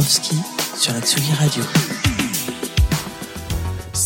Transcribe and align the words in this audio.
Sur 0.00 0.92
la 0.92 1.00
Tsugi 1.00 1.32
Radio. 1.32 1.87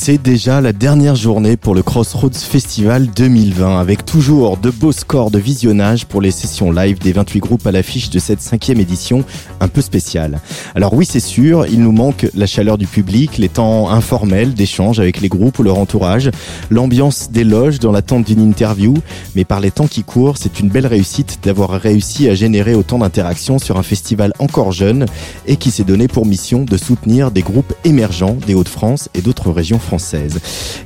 C'est 0.04 0.20
déjà 0.20 0.60
la 0.60 0.72
dernière 0.72 1.14
journée 1.14 1.56
pour 1.56 1.76
le 1.76 1.82
Crossroads 1.84 2.32
Festival 2.32 3.06
2020 3.14 3.78
avec 3.78 4.04
toujours 4.04 4.56
de 4.56 4.68
beaux 4.68 4.90
scores 4.90 5.30
de 5.30 5.38
visionnage 5.38 6.06
pour 6.06 6.20
les 6.20 6.32
sessions 6.32 6.72
live 6.72 6.98
des 6.98 7.12
28 7.12 7.38
groupes 7.38 7.64
à 7.68 7.70
l'affiche 7.70 8.10
de 8.10 8.18
cette 8.18 8.40
cinquième 8.40 8.80
édition 8.80 9.24
un 9.60 9.68
peu 9.68 9.80
spéciale. 9.80 10.40
Alors 10.74 10.92
oui 10.94 11.06
c'est 11.06 11.20
sûr, 11.20 11.66
il 11.68 11.78
nous 11.78 11.92
manque 11.92 12.26
la 12.34 12.46
chaleur 12.46 12.78
du 12.78 12.88
public, 12.88 13.38
les 13.38 13.48
temps 13.48 13.90
informels 13.90 14.54
d'échange 14.54 14.98
avec 14.98 15.20
les 15.20 15.28
groupes 15.28 15.60
ou 15.60 15.62
leur 15.62 15.78
entourage, 15.78 16.32
l'ambiance 16.68 17.30
des 17.30 17.44
loges 17.44 17.78
dans 17.78 17.92
l'attente 17.92 18.24
d'une 18.24 18.40
interview, 18.40 18.94
mais 19.36 19.44
par 19.44 19.60
les 19.60 19.70
temps 19.70 19.86
qui 19.86 20.02
courent, 20.02 20.36
c'est 20.36 20.58
une 20.58 20.68
belle 20.68 20.88
réussite 20.88 21.38
d'avoir 21.44 21.70
réussi 21.70 22.28
à 22.28 22.34
générer 22.34 22.74
autant 22.74 22.98
d'interactions 22.98 23.60
sur 23.60 23.78
un 23.78 23.84
festival 23.84 24.32
encore 24.40 24.72
jeune 24.72 25.06
et 25.46 25.54
qui 25.54 25.70
s'est 25.70 25.84
donné 25.84 26.08
pour 26.08 26.26
mission 26.26 26.64
de 26.64 26.76
soutenir 26.76 27.30
des 27.30 27.42
groupes 27.42 27.72
émergents 27.84 28.36
des 28.48 28.54
Hauts-de-France 28.54 29.08
et 29.14 29.20
d'autres 29.20 29.52
régions 29.52 29.78
françaises. 29.78 29.91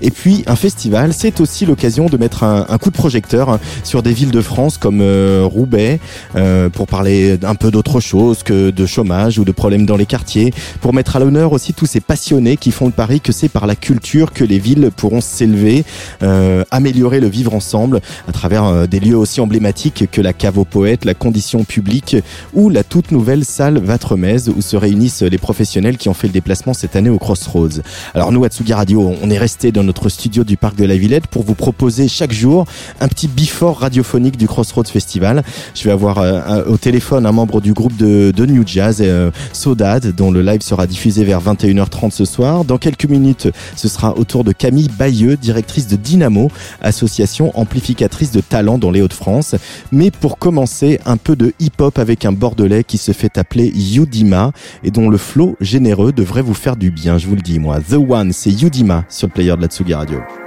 Et 0.03 0.11
puis 0.11 0.45
un 0.47 0.57
festival, 0.57 1.13
c'est 1.13 1.41
aussi 1.41 1.67
l'occasion 1.67 2.07
de 2.07 2.17
mettre 2.17 2.43
un, 2.45 2.79
coup 2.79 2.91
de 2.91 2.97
projecteur 2.97 3.51
hein, 3.51 3.61
sur 3.85 4.03
des 4.03 4.13
villes 4.13 4.31
de 4.31 4.41
France 4.41 4.79
comme 4.79 5.01
euh, 5.01 5.43
Roubaix, 5.45 6.01
euh, 6.35 6.69
pour 6.69 6.87
parler 6.87 7.39
un 7.43 7.55
peu 7.55 7.71
d'autre 7.71 8.01
chose 8.01 8.43
que 8.43 8.71
de 8.71 8.87
chômage 8.87 9.39
ou 9.39 9.45
de 9.45 9.53
problèmes 9.53 9.87
dans 9.87 9.97
les 9.97 10.07
quartiers, 10.07 10.53
pour 10.81 10.93
mettre 10.93 11.17
à 11.17 11.21
l'honneur 11.21 11.53
aussi 11.53 11.73
tous 11.73 11.87
ces 11.87 12.01
passionnés 12.01 12.57
qui 12.57 12.71
font 12.71 12.87
le 12.87 12.93
pari 12.93 13.21
que 13.21 13.33
c'est 13.33 13.49
par 13.49 13.67
la 13.67 13.77
culture 13.77 14.33
que 14.33 14.45
les 14.45 14.59
villes 14.59 14.91
pourront 14.95 15.21
s'élever, 15.21 15.85
euh, 16.23 16.65
améliorer 16.71 17.21
le 17.21 17.29
vivre 17.29 17.55
ensemble 17.55 18.01
à 18.29 18.33
travers 18.33 18.89
des 18.89 19.01
lieux 19.01 19.17
aussi 19.17 19.41
emblématiques 19.41 20.09
que 20.11 20.21
la 20.21 20.33
cave 20.33 20.59
aux 20.59 20.65
poètes, 20.65 21.05
la 21.05 21.15
condition 21.15 21.65
publique 21.65 22.17
ou 22.55 22.69
la 22.69 22.85
toute 22.85 23.11
nouvelle 23.11 23.45
salle 23.45 23.79
Vatremez 23.79 24.49
où 24.49 24.63
se 24.63 24.77
réunissent 24.77 25.23
les 25.23 25.39
professionnels 25.39 25.97
qui 25.97 26.09
ont 26.09 26.15
fait 26.15 26.27
le 26.27 26.33
déplacement 26.33 26.75
cette 26.75 26.97
année 26.97 27.11
au 27.11 27.19
Crossroads. 27.19 27.81
Alors 28.15 28.33
nous, 28.33 28.45
à 28.45 28.49
Tsugi 28.49 28.73
Radio, 28.73 28.96
on 29.01 29.31
est 29.31 29.39
resté 29.39 29.73
dans 29.73 29.85
notre 29.85 30.09
studio 30.09 30.45
du 30.45 30.57
Parc 30.57 30.77
de 30.77 30.85
la 30.85 30.97
Villette 30.97 31.27
pour 31.27 31.43
vous 31.43 31.55
proposer 31.55 32.09
chaque 32.09 32.33
jour 32.33 32.65
un 33.01 33.09
petit 33.09 33.29
before 33.29 33.81
radiophonique 33.81 34.37
du 34.37 34.47
Crossroads 34.47 34.85
Festival. 34.85 35.43
Je 35.75 35.85
vais 35.85 35.91
avoir 35.91 36.19
euh, 36.19 36.65
au 36.67 36.77
téléphone 36.77 37.27
un 37.27 37.33
membre 37.33 37.61
du 37.61 37.73
groupe 37.73 37.97
de, 37.97 38.33
New 38.47 38.63
Jazz, 38.67 38.99
euh, 39.01 39.31
Sodad, 39.53 40.15
dont 40.15 40.31
le 40.31 40.43
live 40.43 40.61
sera 40.61 40.87
diffusé 40.87 41.25
vers 41.25 41.41
21h30 41.43 42.11
ce 42.13 42.25
soir. 42.25 42.65
Dans 42.65 42.79
quelques 42.79 43.07
minutes, 43.07 43.49
ce 43.75 43.89
sera 43.89 44.17
au 44.17 44.25
tour 44.25 44.45
de 44.45 44.53
Camille 44.53 44.89
Bayeux, 44.97 45.37
directrice 45.37 45.89
de 45.89 45.97
Dynamo, 45.97 46.51
association 46.81 47.59
amplificatrice 47.59 48.31
de 48.31 48.41
talent 48.41 48.79
dans 48.79 48.91
les 48.91 49.03
Hauts-de-France. 49.03 49.57
Mais 49.93 50.11
pour 50.11 50.39
commencer, 50.39 51.01
un 51.05 51.17
peu 51.17 51.37
de 51.37 51.53
hip-hop 51.59 51.99
avec 51.99 52.25
un 52.25 52.33
bordelais 52.33 52.85
qui 52.85 52.99
se 52.99 53.13
fait 53.13 53.37
appeler 53.37 53.73
Yudima 53.75 54.53
et 54.85 54.91
dont 54.91 55.09
le 55.09 55.19
flow 55.19 55.57
généreux 55.61 56.13
devrait 56.13 56.43
vous 56.43 56.55
faire 56.55 56.77
du 56.77 56.91
bien, 56.91 57.19
je 57.19 57.27
vous 57.27 57.35
le 57.35 57.43
dis 57.43 57.59
moi. 57.59 57.81
The 57.81 57.95
One, 57.95 58.33
c'est 58.33 58.51
Yudima 58.51 58.86
sur 59.09 59.29
le 59.29 59.33
player 59.33 59.57
de 59.57 59.63
la 59.63 59.69
Tsugi 59.69 59.95
Radio. 59.95 60.46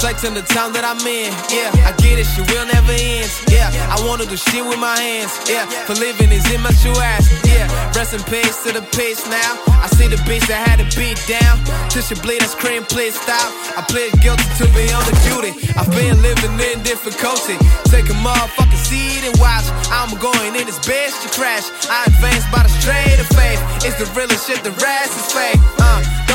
I'm 0.00 0.16
reflecting 0.16 0.32
the 0.32 0.46
town 0.56 0.72
that 0.72 0.80
I'm 0.80 0.96
in. 1.04 1.28
Yeah, 1.52 1.68
I 1.84 1.92
get 2.00 2.16
it, 2.16 2.24
shit 2.24 2.48
will 2.48 2.64
never 2.72 2.96
end. 2.96 3.28
Yeah, 3.52 3.68
I 3.92 4.00
wanna 4.08 4.24
do 4.24 4.32
shit 4.32 4.64
with 4.64 4.80
my 4.80 4.96
hands. 4.96 5.28
Yeah, 5.44 5.68
for 5.84 5.92
living 5.92 6.32
is 6.32 6.48
in 6.48 6.64
my 6.64 6.72
shoe 6.72 6.96
ass. 6.96 7.28
Yeah, 7.44 7.68
rest 7.92 8.16
in 8.16 8.24
peace 8.24 8.64
to 8.64 8.72
the 8.72 8.80
peace 8.96 9.20
now. 9.28 9.60
I 9.84 9.92
see 9.92 10.08
the 10.08 10.16
bitch 10.24 10.40
that 10.48 10.64
had 10.64 10.80
to 10.80 10.88
beat 10.96 11.20
down. 11.28 11.60
Till 11.92 12.00
she 12.00 12.16
bleed, 12.16 12.40
I 12.40 12.48
scream, 12.48 12.88
please 12.88 13.12
stop. 13.12 13.52
I 13.76 13.84
plead 13.92 14.16
guilty 14.24 14.48
to 14.64 14.72
be 14.72 14.88
on 14.88 15.04
the 15.04 15.16
duty. 15.28 15.52
I've 15.76 15.92
been 15.92 16.16
living 16.24 16.56
in 16.56 16.80
difficulty. 16.80 17.60
Take 17.92 18.08
a 18.08 18.16
motherfucking 18.24 18.80
seat 18.80 19.20
and 19.28 19.36
watch. 19.36 19.68
I'm 19.92 20.16
going 20.16 20.56
in 20.56 20.64
this 20.64 20.80
bitch 20.80 21.12
to 21.12 21.28
crash. 21.36 21.68
I 21.92 22.08
advance 22.08 22.48
by 22.48 22.64
the 22.64 22.72
straight 22.80 23.20
of 23.20 23.28
faith. 23.36 23.60
It's 23.84 24.00
the 24.00 24.08
realest 24.16 24.48
shit, 24.48 24.64
the 24.64 24.72
rest 24.80 25.12
is 25.12 25.28
fake. 25.28 25.60
Uh, 25.76 25.89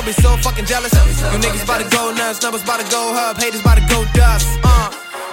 be 0.06 0.14
so 0.14 0.38
fucking 0.38 0.66
jealous. 0.66 0.94
You 0.94 1.40
niggas 1.42 1.64
about 1.64 1.82
to 1.82 1.90
go 1.90 2.14
nuts, 2.14 2.42
numbers 2.42 2.64
about 2.64 2.80
to 2.80 2.90
go 2.92 3.14
up, 3.14 3.42
haters 3.42 3.62
about 3.62 3.78
to 3.78 3.86
go 3.90 4.06
dust. 4.14 4.48
Uh. 4.64 4.92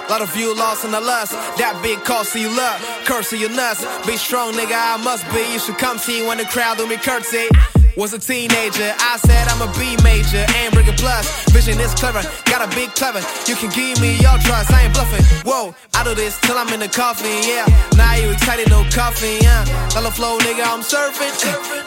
Lot 0.09 0.21
of 0.21 0.35
you 0.35 0.53
lost 0.53 0.83
in 0.83 0.91
the 0.91 0.99
lust. 0.99 1.31
That 1.57 1.79
big 1.81 2.03
cost 2.03 2.35
you 2.35 2.49
luck. 2.49 2.81
Curse 3.05 3.31
of 3.33 3.39
your 3.39 3.49
nuts. 3.49 3.85
Be 4.05 4.17
strong, 4.17 4.53
nigga, 4.53 4.75
I 4.75 4.97
must 5.01 5.23
be. 5.31 5.41
You 5.53 5.59
should 5.59 5.77
come 5.77 5.97
see 5.97 6.25
when 6.27 6.37
the 6.37 6.45
crowd 6.45 6.77
do 6.77 6.87
me 6.87 6.97
curtsy. 6.97 7.47
Was 7.95 8.11
a 8.11 8.19
teenager, 8.19 8.89
I 8.97 9.17
said 9.21 9.47
I'm 9.47 9.61
a 9.61 9.69
B 9.77 9.95
major 10.03 10.43
and 10.57 10.73
bring 10.73 10.89
a 10.89 10.93
plus. 10.93 11.29
Vision 11.53 11.79
is 11.79 11.93
clever, 11.93 12.23
got 12.45 12.65
a 12.65 12.69
big 12.75 12.89
clever. 12.95 13.21
You 13.45 13.55
can 13.55 13.69
give 13.69 14.01
me 14.01 14.17
your 14.17 14.35
trust, 14.41 14.73
I 14.73 14.89
ain't 14.89 14.93
bluffing. 14.93 15.23
Whoa, 15.45 15.75
I 15.93 16.03
do 16.03 16.15
this 16.15 16.39
till 16.41 16.57
I'm 16.57 16.73
in 16.73 16.79
the 16.79 16.89
coffin, 16.89 17.29
yeah. 17.45 17.69
Now 17.95 18.15
you 18.15 18.31
excited, 18.31 18.67
no 18.69 18.83
coffee, 18.89 19.37
yeah. 19.41 19.63
Dollar 19.89 20.09
flow, 20.09 20.39
nigga, 20.39 20.65
I'm 20.65 20.81
surfing. 20.81 21.37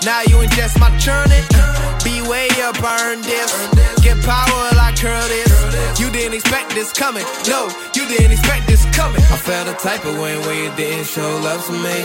Now 0.07 0.23
you 0.23 0.37
ingest 0.47 0.79
my 0.79 0.97
churning. 0.99 1.43
Be 2.05 2.23
way 2.29 2.49
up, 2.63 2.77
earn 2.83 3.23
this. 3.23 3.53
Get 4.03 4.19
power 4.25 4.69
like 4.77 4.97
Curtis. 4.97 6.01
You 6.01 6.11
didn't 6.11 6.35
expect 6.35 6.71
this 6.75 6.93
coming. 6.93 7.25
No, 7.49 7.69
you 7.95 8.07
didn't 8.07 8.33
expect 8.33 8.67
this 8.67 8.85
coming. 8.95 9.23
I 9.33 9.37
felt 9.37 9.67
the 9.67 9.75
type 9.75 10.05
of 10.05 10.19
way 10.19 10.37
when 10.47 10.57
you 10.65 10.71
didn't 10.77 11.07
show 11.07 11.29
love 11.43 11.65
to 11.67 11.73
me. 11.73 11.99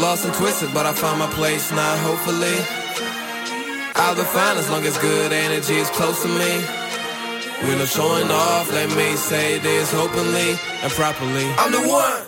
Lost 0.00 0.24
and 0.24 0.34
twisted, 0.34 0.72
but 0.74 0.86
I 0.86 0.92
found 0.92 1.18
my 1.18 1.30
place 1.32 1.70
now, 1.70 1.96
hopefully. 1.98 2.56
I'll 3.96 4.16
be 4.16 4.22
fine 4.22 4.56
as 4.56 4.68
long 4.70 4.84
as 4.84 4.98
good 4.98 5.32
energy 5.32 5.76
is 5.76 5.88
close 5.90 6.20
to 6.22 6.28
me. 6.28 6.64
When 7.68 7.80
I'm 7.80 7.86
showing 7.86 8.30
off, 8.30 8.70
let 8.72 8.90
me 8.96 9.14
say 9.16 9.58
this 9.58 9.94
openly 9.94 10.58
and 10.82 10.92
properly. 10.92 11.46
I'm 11.58 11.70
the 11.70 11.80
one. 11.88 12.22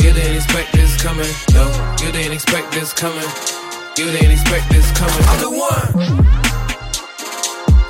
You 0.00 0.12
didn't 0.14 0.36
expect 0.36 0.72
this 0.72 1.02
coming, 1.02 1.32
no. 1.52 1.66
You 2.00 2.12
didn't 2.12 2.32
expect 2.32 2.72
this 2.72 2.92
coming. 2.92 3.28
You 3.98 4.12
didn't 4.12 4.30
expect 4.30 4.70
this 4.70 4.86
coming. 4.96 5.24
I'm 5.26 5.40
the 5.42 5.50
one. 5.50 5.90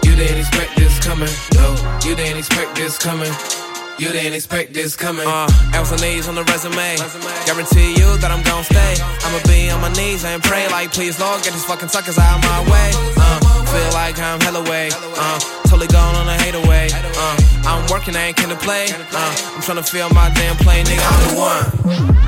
You 0.05 0.17
didn't 0.17 0.39
expect 0.39 0.75
this 0.79 0.99
coming, 1.05 1.29
no. 1.53 1.77
You 2.03 2.17
didn't 2.17 2.39
expect 2.39 2.77
this 2.77 2.97
coming. 2.97 3.31
You 3.99 4.09
didn't 4.09 4.33
expect 4.33 4.73
this 4.73 4.97
coming. 4.97 5.29
Uh, 5.29 5.51
L's 5.75 5.93
and 5.93 6.01
E's 6.01 6.27
on 6.27 6.35
the 6.35 6.45
resume. 6.45 6.97
Guarantee 7.45 7.93
you 8.01 8.17
that 8.25 8.31
I'm 8.33 8.43
gon' 8.43 8.65
stay. 8.65 8.97
I'ma 9.21 9.39
be 9.45 9.69
on 9.69 9.83
my 9.83 9.93
knees 9.93 10.25
and 10.25 10.43
pray 10.43 10.67
like, 10.69 10.95
please 10.95 11.21
Lord, 11.21 11.43
get 11.45 11.53
these 11.53 11.67
fucking 11.67 11.89
suckers 11.89 12.17
out 12.17 12.39
of 12.39 12.43
my 12.43 12.65
way. 12.73 12.89
Uh, 13.13 13.39
feel 13.69 13.93
like 13.93 14.19
I'm 14.19 14.41
hella 14.41 14.65
way. 14.65 14.89
Uh, 15.13 15.39
totally 15.69 15.89
gone 15.89 16.15
on 16.15 16.27
a 16.27 16.41
hate 16.41 16.55
away. 16.55 16.89
Uh, 17.21 17.37
I'm 17.69 17.85
working, 17.93 18.17
I 18.17 18.33
ain't 18.33 18.39
to 18.39 18.57
play. 18.57 18.89
Uh, 19.13 19.53
I'm 19.53 19.61
trying 19.61 19.77
to 19.77 19.85
feel 19.85 20.09
my 20.09 20.33
damn 20.33 20.57
plane, 20.57 20.87
nigga. 20.87 21.05
I'm 21.05 21.21
the 21.29 21.37
one. 21.37 22.28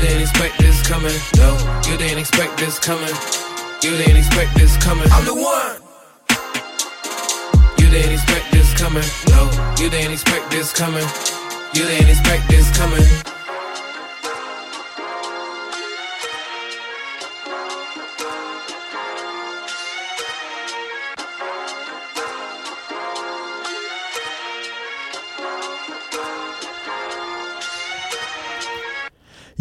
You 0.00 0.06
didn't 0.06 0.22
expect 0.22 0.58
this 0.58 0.80
coming, 0.88 1.12
no. 1.36 1.82
You 1.86 1.98
didn't 1.98 2.20
expect 2.20 2.56
this 2.56 2.78
coming. 2.78 3.14
You 3.82 3.90
didn't 3.98 4.16
expect 4.16 4.54
this 4.54 4.74
coming. 4.78 5.06
I'm 5.12 5.26
the 5.26 5.34
one. 5.34 5.76
You 7.78 7.90
didn't 7.90 8.14
expect 8.14 8.50
this 8.50 8.72
coming. 8.80 9.04
No, 9.28 9.44
you 9.78 9.90
didn't 9.90 10.12
expect 10.12 10.50
this 10.50 10.72
coming. 10.72 11.04
You 11.74 11.84
didn't 11.84 12.08
expect 12.08 12.48
this 12.48 12.74
coming. 12.78 13.04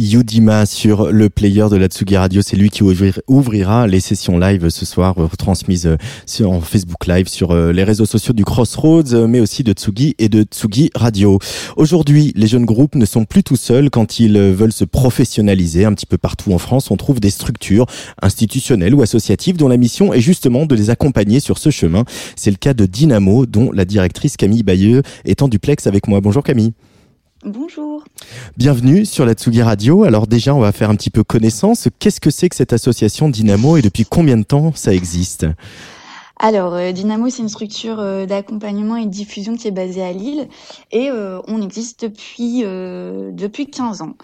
Yudima 0.10 0.66
sur 0.66 1.12
le 1.12 1.30
player 1.30 1.68
de 1.70 1.76
la 1.76 1.86
Tsugi 1.86 2.18
Radio. 2.18 2.42
C'est 2.42 2.56
lui 2.56 2.72
qui 2.72 2.82
ouvrira 3.28 3.86
les 3.86 4.00
sessions 4.00 4.40
live 4.40 4.70
ce 4.70 4.84
soir, 4.84 5.14
retransmises 5.16 5.86
euh, 5.86 5.98
sur, 6.26 6.52
en 6.52 6.62
Facebook 6.62 7.06
Live 7.06 7.28
sur 7.28 7.52
euh, 7.52 7.72
les 7.72 7.84
réseaux 7.84 8.08
sociaux 8.08 8.34
du 8.34 8.44
Crossroads, 8.44 9.14
euh, 9.14 9.28
mais 9.28 9.40
aussi 9.40 9.64
de 9.64 9.72
Tsugi 9.72 10.16
et 10.18 10.28
de 10.28 10.42
Tsugi 10.42 10.90
Radio. 10.96 11.38
Aujourd'hui, 11.78 12.34
les 12.36 12.48
jeunes 12.48 12.66
groupes 12.66 12.96
ne 12.96 13.06
sont 13.06 13.26
plus 13.26 13.44
tout 13.44 13.56
seuls 13.56 13.92
quand 13.92 14.20
ils 14.20 14.40
veulent 14.40 14.74
se 14.74 14.86
professionnaliser. 14.86 15.86
Un 15.86 15.94
petit 15.94 16.08
peu 16.08 16.18
partout 16.18 16.54
en 16.54 16.58
France, 16.58 16.90
on 16.90 16.98
trouve 16.98 17.20
des 17.20 17.30
structures 17.30 17.86
institutionnelles 18.24 18.96
ou 18.96 19.04
associatives 19.04 19.58
dont 19.58 19.68
la 19.68 19.78
mission 19.78 20.12
est 20.12 20.22
justement 20.22 20.66
de 20.66 20.74
les 20.74 20.90
accompagner 20.90 21.40
sur 21.40 21.60
ce 21.60 21.70
chemin. 21.70 22.04
C'est 22.36 22.52
le 22.52 22.58
cas 22.58 22.74
de 22.74 22.88
Dynamo, 22.88 23.46
dont 23.46 23.72
la 23.72 23.86
directrice 23.86 24.38
Camille 24.38 24.64
Bayeux 24.64 25.04
est 25.26 25.44
en 25.44 25.48
duplex 25.48 25.86
avec 25.86 26.08
moi. 26.08 26.20
Bonjour 26.20 26.44
Camille. 26.44 26.74
Bonjour. 27.46 28.04
Bienvenue 28.58 29.06
sur 29.06 29.26
la 29.26 29.34
Tsugi 29.34 29.62
Radio. 29.62 30.04
Alors 30.04 30.28
déjà, 30.28 30.54
on 30.54 30.60
va 30.60 30.74
faire 30.74 30.90
un 30.90 30.96
petit 30.96 31.10
peu 31.10 31.24
connaissance. 31.24 31.88
Qu'est-ce 31.98 32.20
que 32.20 32.32
c'est 32.32 32.50
que 32.50 32.56
cette 32.56 32.74
association 32.74 33.30
Dynamo 33.30 33.78
et 33.78 33.82
depuis 33.82 34.04
combien 34.04 34.36
de 34.36 34.44
temps 34.44 34.74
ça 34.76 34.94
existe? 34.94 35.46
Alors, 36.38 36.74
euh, 36.74 36.92
Dynamo, 36.92 37.30
c'est 37.30 37.42
une 37.42 37.50
structure 37.50 38.02
euh, 38.02 38.26
d'accompagnement 38.26 38.98
et 38.98 39.06
de 39.06 39.10
diffusion 39.10 39.56
qui 39.56 39.70
est 39.70 39.72
basée 39.72 40.04
à 40.04 40.12
Lille 40.12 40.50
et 40.92 41.10
euh, 41.10 41.40
on 41.48 41.62
existe 41.62 42.04
depuis 42.04 42.64
depuis 42.64 43.68
15 43.68 44.02
ans. 44.02 44.16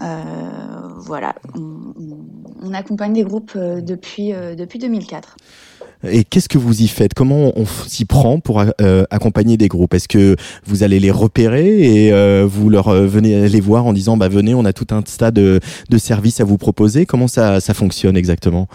voilà, 0.00 1.36
on, 1.54 1.94
on, 2.60 2.74
accompagne 2.74 3.12
des 3.12 3.24
groupes 3.24 3.56
depuis 3.56 4.32
depuis 4.32 4.80
2004. 4.80 5.36
Et 6.06 6.24
qu'est-ce 6.24 6.48
que 6.48 6.58
vous 6.58 6.82
y 6.82 6.88
faites? 6.88 7.14
Comment 7.14 7.52
on 7.56 7.64
s'y 7.66 8.04
prend 8.04 8.38
pour 8.38 8.62
euh, 8.80 9.04
accompagner 9.10 9.56
des 9.56 9.68
groupes? 9.68 9.94
Est-ce 9.94 10.08
que 10.08 10.36
vous 10.64 10.82
allez 10.82 11.00
les 11.00 11.10
repérer 11.10 12.04
et 12.06 12.12
euh, 12.12 12.46
vous 12.48 12.70
leur 12.70 12.88
euh, 12.88 13.06
venez 13.06 13.48
les 13.48 13.60
voir 13.60 13.86
en 13.86 13.92
disant 13.92 14.16
bah 14.16 14.28
venez, 14.28 14.54
on 14.54 14.64
a 14.64 14.72
tout 14.72 14.86
un 14.90 15.02
tas 15.02 15.30
de, 15.30 15.60
services 15.98 16.40
à 16.40 16.44
vous 16.44 16.58
proposer? 16.58 17.04
Comment 17.04 17.26
ça 17.26 17.60
fonctionne 17.60 18.16
exactement? 18.16 18.68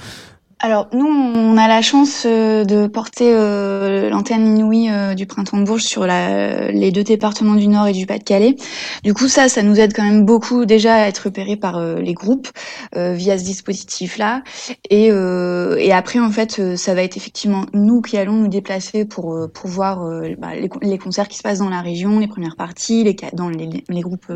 Alors 0.65 0.87
nous, 0.93 1.05
on 1.05 1.57
a 1.57 1.67
la 1.67 1.81
chance 1.81 2.23
euh, 2.25 2.63
de 2.63 2.87
porter 2.87 3.33
euh, 3.33 4.09
l'antenne 4.09 4.47
inouïe 4.47 4.89
euh, 4.89 5.13
du 5.13 5.25
printemps 5.25 5.57
de 5.57 5.65
Bourges 5.65 5.83
sur 5.83 6.07
la, 6.07 6.71
les 6.71 6.89
deux 6.89 7.03
départements 7.03 7.55
du 7.55 7.67
Nord 7.67 7.87
et 7.87 7.91
du 7.91 8.05
Pas-de-Calais. 8.05 8.55
Du 9.03 9.13
coup, 9.13 9.27
ça, 9.27 9.49
ça 9.49 9.61
nous 9.61 9.77
aide 9.77 9.93
quand 9.93 10.05
même 10.05 10.23
beaucoup 10.23 10.63
déjà 10.63 10.95
à 10.95 11.07
être 11.09 11.25
repérés 11.25 11.57
par 11.57 11.83
les 11.83 12.13
groupes 12.13 12.47
via 12.95 13.37
ce 13.37 13.43
dispositif-là. 13.43 14.43
Et, 14.89 15.07
et 15.07 15.91
après, 15.91 16.19
en 16.19 16.29
fait, 16.29 16.77
ça 16.77 16.93
va 16.93 17.03
être 17.03 17.17
effectivement 17.17 17.65
nous 17.73 18.01
qui 18.01 18.17
allons 18.17 18.33
nous 18.33 18.47
déplacer 18.47 19.03
pour 19.03 19.37
pour 19.53 19.69
voir 19.69 20.07
bah, 20.37 20.55
les, 20.55 20.69
les, 20.81 20.97
concerts 20.97 21.27
qui 21.27 21.37
se 21.37 21.43
passent 21.43 21.59
dans 21.59 21.69
la 21.69 21.81
région, 21.81 22.19
les 22.19 22.27
premières 22.27 22.55
parties, 22.55 23.03
les 23.03 23.15
dans 23.33 23.49
les, 23.49 23.83
les 23.87 24.01
groupes 24.01 24.31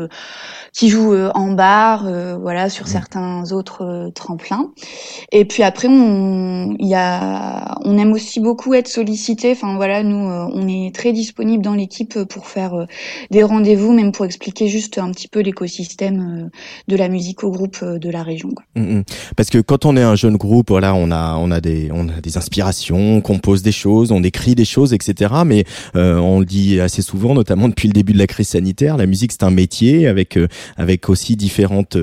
qui 0.74 0.88
jouent 0.90 1.16
en 1.34 1.52
bar, 1.52 2.06
voilà, 2.40 2.68
sur 2.68 2.84
mmh. 2.84 2.88
certains 2.88 3.52
autres 3.52 4.10
tremplins. 4.14 4.70
Et 5.32 5.44
puis 5.44 5.62
après, 5.62 5.88
on 5.88 6.17
on, 6.18 7.98
aime 7.98 8.12
aussi 8.12 8.40
beaucoup 8.40 8.74
être 8.74 8.88
sollicité. 8.88 9.52
Enfin 9.52 9.76
voilà, 9.76 10.02
nous, 10.02 10.28
euh, 10.28 10.48
on 10.52 10.68
est 10.68 10.94
très 10.94 11.12
disponible 11.12 11.62
dans 11.62 11.74
l'équipe 11.74 12.22
pour 12.24 12.46
faire 12.46 12.74
euh, 12.74 12.86
des 13.30 13.42
rendez-vous, 13.42 13.92
même 13.92 14.12
pour 14.12 14.24
expliquer 14.24 14.68
juste 14.68 14.98
un 14.98 15.10
petit 15.10 15.28
peu 15.28 15.40
l'écosystème 15.40 16.46
euh, 16.46 16.58
de 16.88 16.96
la 16.96 17.08
musique 17.08 17.44
au 17.44 17.50
groupe 17.50 17.84
de 17.84 18.10
la 18.10 18.22
région. 18.22 18.50
Mm, 18.76 18.98
mm. 18.98 19.04
Parce 19.36 19.50
que 19.50 19.58
quand 19.58 19.84
on 19.84 19.96
est 19.96 20.02
un 20.02 20.14
jeune 20.14 20.36
groupe, 20.36 20.68
voilà, 20.70 20.94
on 20.94 21.10
a, 21.10 21.36
on 21.36 21.50
a 21.50 21.60
des, 21.60 21.90
on 21.92 22.08
a 22.08 22.20
des 22.20 22.36
inspirations, 22.36 23.16
on 23.16 23.20
compose 23.20 23.62
des 23.62 23.72
choses, 23.72 24.12
on 24.12 24.22
écrit 24.22 24.54
des 24.54 24.64
choses, 24.64 24.92
etc. 24.92 25.32
Mais 25.46 25.64
on 25.94 26.40
le 26.40 26.46
dit 26.46 26.80
assez 26.80 27.02
souvent, 27.02 27.34
notamment 27.34 27.68
depuis 27.68 27.88
le 27.88 27.92
début 27.92 28.12
de 28.12 28.18
la 28.18 28.26
crise 28.26 28.48
sanitaire, 28.48 28.96
la 28.96 29.06
musique 29.06 29.32
c'est 29.32 29.42
un 29.42 29.50
métier 29.50 30.06
avec, 30.06 30.38
avec 30.76 31.08
aussi 31.08 31.36
différentes 31.36 31.96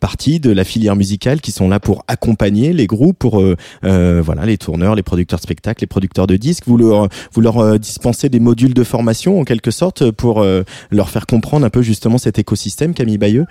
parties 0.00 0.40
de 0.40 0.50
la 0.50 0.64
filière 0.64 0.96
musicale 0.96 1.40
qui 1.40 1.52
sont 1.52 1.68
là 1.68 1.80
pour 1.80 2.04
accompagner 2.08 2.72
les 2.72 2.85
groupes, 2.86 3.18
pour 3.18 3.40
euh, 3.40 3.56
euh, 3.84 4.22
voilà 4.24 4.46
les 4.46 4.58
tourneurs, 4.58 4.94
les 4.94 5.02
producteurs 5.02 5.38
de 5.38 5.42
spectacles, 5.42 5.82
les 5.82 5.86
producteurs 5.86 6.26
de 6.26 6.36
disques. 6.36 6.64
Vous 6.66 6.76
leur, 6.76 7.08
vous 7.32 7.40
leur 7.40 7.58
euh, 7.58 7.78
dispensez 7.78 8.28
des 8.28 8.40
modules 8.40 8.74
de 8.74 8.84
formation 8.84 9.40
en 9.40 9.44
quelque 9.44 9.70
sorte 9.70 10.10
pour 10.10 10.44
leur 10.90 11.10
faire 11.10 11.26
comprendre 11.26 11.66
un 11.66 11.70
peu 11.70 11.82
justement 11.82 12.18
cet 12.18 12.38
écosystème, 12.38 12.94
Camille 12.94 13.18
Bayeux? 13.18 13.46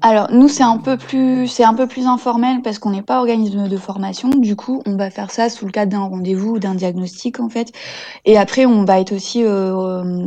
Alors 0.00 0.30
nous 0.32 0.48
c'est 0.48 0.62
un 0.62 0.78
peu 0.78 0.96
plus 0.96 1.48
c'est 1.48 1.64
un 1.64 1.74
peu 1.74 1.86
plus 1.86 2.06
informel 2.06 2.62
parce 2.62 2.78
qu'on 2.78 2.90
n'est 2.90 3.02
pas 3.02 3.18
organisme 3.18 3.68
de 3.68 3.76
formation. 3.76 4.30
Du 4.30 4.56
coup 4.56 4.82
on 4.86 4.96
va 4.96 5.10
faire 5.10 5.30
ça 5.30 5.48
sous 5.48 5.66
le 5.66 5.72
cadre 5.72 5.92
d'un 5.92 6.00
rendez-vous 6.00 6.54
ou 6.54 6.58
d'un 6.58 6.74
diagnostic 6.74 7.40
en 7.40 7.48
fait. 7.48 7.72
Et 8.24 8.36
après 8.38 8.66
on 8.66 8.84
va 8.84 9.00
être 9.00 9.12
aussi 9.12 9.44
euh, 9.44 10.26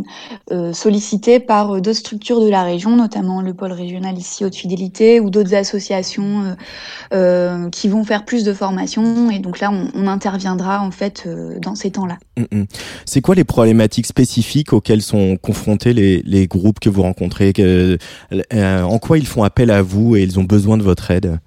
euh, 0.52 0.74
sollicité 0.74 1.40
par 1.40 1.82
d'autres 1.82 1.94
structures 1.94 2.42
de 2.42 2.50
la 2.50 2.64
région, 2.64 2.96
notamment 2.96 3.42
le 3.42 3.54
pôle 3.54 3.72
régional 3.72 4.18
ici 4.18 4.44
Haute 4.44 4.56
Fidélité 4.56 5.20
ou 5.20 5.30
d'autres 5.30 5.56
associations 5.56 6.44
euh, 6.44 6.54
euh, 7.14 7.70
qui 7.70 7.88
vont 7.88 8.04
faire 8.04 8.26
plus 8.26 8.44
de 8.44 8.54
formation. 8.54 9.30
Et 9.32 9.40
donc 9.40 9.60
là 9.60 9.72
on, 9.72 10.08
interviendra 10.08 10.82
en 10.82 10.92
fait 10.92 11.24
euh, 11.26 11.58
dans 11.60 11.76
ces 11.76 11.92
temps-là. 11.92 12.18
Mm, 12.38 12.60
mm. 12.60 12.66
C'est 13.06 13.22
quoi 13.22 13.36
les 13.36 13.44
problématiques 13.44 14.08
spécifiques 14.08 14.74
auxquelles 14.74 15.02
sont 15.02 15.38
confrontés 15.38 15.94
les, 15.94 16.22
les 16.26 16.48
groupes 16.48 16.80
que 16.80 16.90
vous 16.90 17.04
rencontrez? 17.04 17.54
En 18.52 19.00
quoi 19.00 19.18
ils 19.18 19.28
font 19.28 19.44
appel 19.44 19.61
à 19.70 19.82
vous 19.82 20.16
et 20.16 20.24
ils 20.24 20.40
ont 20.40 20.44
besoin 20.44 20.78
de 20.78 20.84
votre 20.84 21.12
aide 21.12 21.40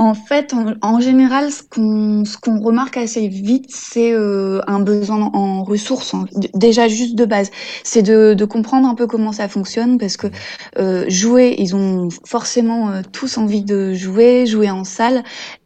en 0.00 0.14
fait, 0.14 0.54
en, 0.80 0.98
général, 0.98 1.52
ce 1.52 1.62
qu'on 1.62 2.22
qu'on 2.40 2.58
remarque 2.60 2.96
assez 2.96 3.28
vite, 3.28 3.66
c'est 3.68 4.12
euh, 4.14 4.62
un 4.66 4.80
besoin 4.80 5.30
en, 5.34 5.62
ressources, 5.62 6.14
déjà 6.54 6.88
juste 6.88 7.16
de 7.16 7.26
base. 7.26 7.50
C'est 7.84 8.00
de, 8.00 8.32
de, 8.32 8.44
comprendre 8.46 8.88
un 8.88 8.94
peu 8.94 9.06
comment 9.06 9.32
ça 9.32 9.46
fonctionne, 9.46 9.98
parce 9.98 10.16
que 10.16 10.28
euh, 10.78 11.04
jouer, 11.08 11.54
ils 11.58 11.76
ont 11.76 12.08
forcément 12.24 12.88
euh, 12.88 13.02
tous 13.12 13.36
envie 13.36 13.62
de 13.62 13.92
jouer, 13.92 14.46
jouer 14.46 14.70
en 14.70 14.84
salle, 14.84 15.22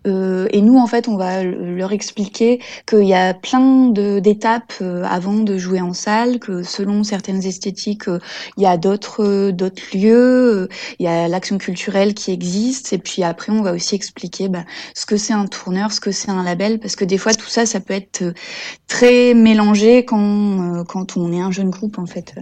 euh, 0.06 0.48
et 0.50 0.60
nous, 0.60 0.76
en 0.78 0.86
fait, 0.86 1.08
on 1.08 1.16
va 1.16 1.42
leur 1.44 1.92
expliquer 1.92 2.60
qu'il 2.86 3.04
y 3.04 3.14
a 3.14 3.34
plein 3.34 3.88
d'étapes 3.88 4.74
euh, 4.82 5.02
avant 5.04 5.34
de 5.34 5.56
jouer 5.56 5.80
en 5.80 5.94
salle, 5.94 6.38
que 6.38 6.62
selon 6.62 7.04
certaines 7.04 7.44
esthétiques, 7.44 8.08
il 8.56 8.62
y 8.62 8.66
a 8.66 8.76
d'autres 8.76 9.50
d'autres 9.50 9.82
lieux, 9.94 10.68
il 10.98 11.04
y 11.04 11.08
a 11.08 11.28
l'action 11.28 11.58
culturelle 11.58 12.14
qui 12.14 12.32
existe, 12.32 12.92
et 12.92 12.98
puis 12.98 13.22
après, 13.22 13.52
on 13.52 13.62
va 13.62 13.72
aussi 13.72 13.94
bah, 14.48 14.64
ce 14.94 15.06
que 15.06 15.16
c'est 15.16 15.32
un 15.32 15.46
tourneur, 15.46 15.92
ce 15.92 16.00
que 16.00 16.10
c'est 16.10 16.30
un 16.30 16.42
label, 16.42 16.78
parce 16.78 16.96
que 16.96 17.04
des 17.04 17.18
fois, 17.18 17.34
tout 17.34 17.48
ça, 17.48 17.66
ça 17.66 17.80
peut 17.80 17.94
être 17.94 18.34
très 18.86 19.34
mélangé 19.34 20.04
quand 20.04 20.84
quand 20.84 21.16
on 21.16 21.32
est 21.32 21.40
un 21.40 21.50
jeune 21.50 21.70
groupe, 21.70 21.98
en 21.98 22.06
fait. 22.06 22.34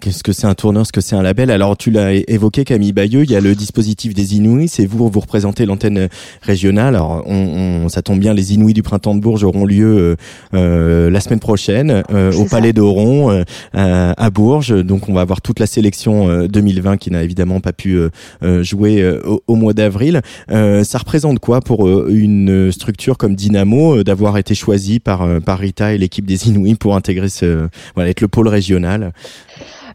Qu'est-ce 0.00 0.22
que 0.22 0.32
c'est 0.32 0.46
un 0.46 0.54
tourneur, 0.54 0.86
ce 0.86 0.92
que 0.92 1.00
c'est 1.00 1.16
un 1.16 1.22
label? 1.22 1.50
Alors 1.50 1.74
tu 1.74 1.90
l'as 1.90 2.12
évoqué 2.12 2.64
Camille 2.64 2.92
Bayeux, 2.92 3.22
il 3.22 3.30
y 3.30 3.36
a 3.36 3.40
le 3.40 3.54
dispositif 3.54 4.12
des 4.12 4.36
Inouïs, 4.36 4.68
c'est 4.68 4.84
vous, 4.84 5.08
vous 5.08 5.20
représentez 5.20 5.64
l'antenne 5.64 6.10
régionale. 6.42 6.94
Alors 6.94 7.22
on, 7.26 7.88
ça 7.88 8.02
tombe 8.02 8.18
bien, 8.18 8.34
les 8.34 8.52
Inouïs 8.52 8.74
du 8.74 8.82
printemps 8.82 9.14
de 9.14 9.20
Bourges 9.20 9.44
auront 9.44 9.64
lieu 9.64 9.86
euh, 9.96 10.16
euh 10.52 11.10
la 11.10 11.20
semaine 11.20 11.40
prochaine 11.40 12.02
euh, 12.10 12.30
au 12.34 12.44
Palais 12.44 12.74
d'Oron 12.74 13.30
euh, 13.30 13.44
à 13.72 14.30
Bourges. 14.30 14.84
Donc 14.84 15.08
on 15.08 15.14
va 15.14 15.22
avoir 15.22 15.40
toute 15.40 15.58
la 15.58 15.66
sélection 15.66 16.46
2020 16.46 16.98
qui 16.98 17.10
n'a 17.10 17.22
évidemment 17.22 17.60
pas 17.60 17.72
pu 17.72 17.98
jouer 18.60 19.18
au, 19.24 19.42
au, 19.46 19.54
mois 19.54 19.72
d'avril. 19.72 20.20
ça 20.50 20.98
représente 20.98 21.38
quoi 21.38 21.62
pour 21.62 21.88
une 22.08 22.70
structure 22.72 23.16
comme 23.16 23.34
Dynamo 23.34 24.02
d'avoir 24.02 24.36
été 24.36 24.54
choisie 24.54 25.00
par, 25.00 25.26
par 25.40 25.58
Rita 25.58 25.94
et 25.94 25.98
l'équipe 25.98 26.26
des 26.26 26.48
Inouïs 26.48 26.76
pour 26.76 26.94
intégrer 26.94 27.30
ce, 27.30 27.68
voilà, 27.94 28.10
être 28.10 28.20
le 28.20 28.28
pôle 28.28 28.48
régional? 28.48 29.12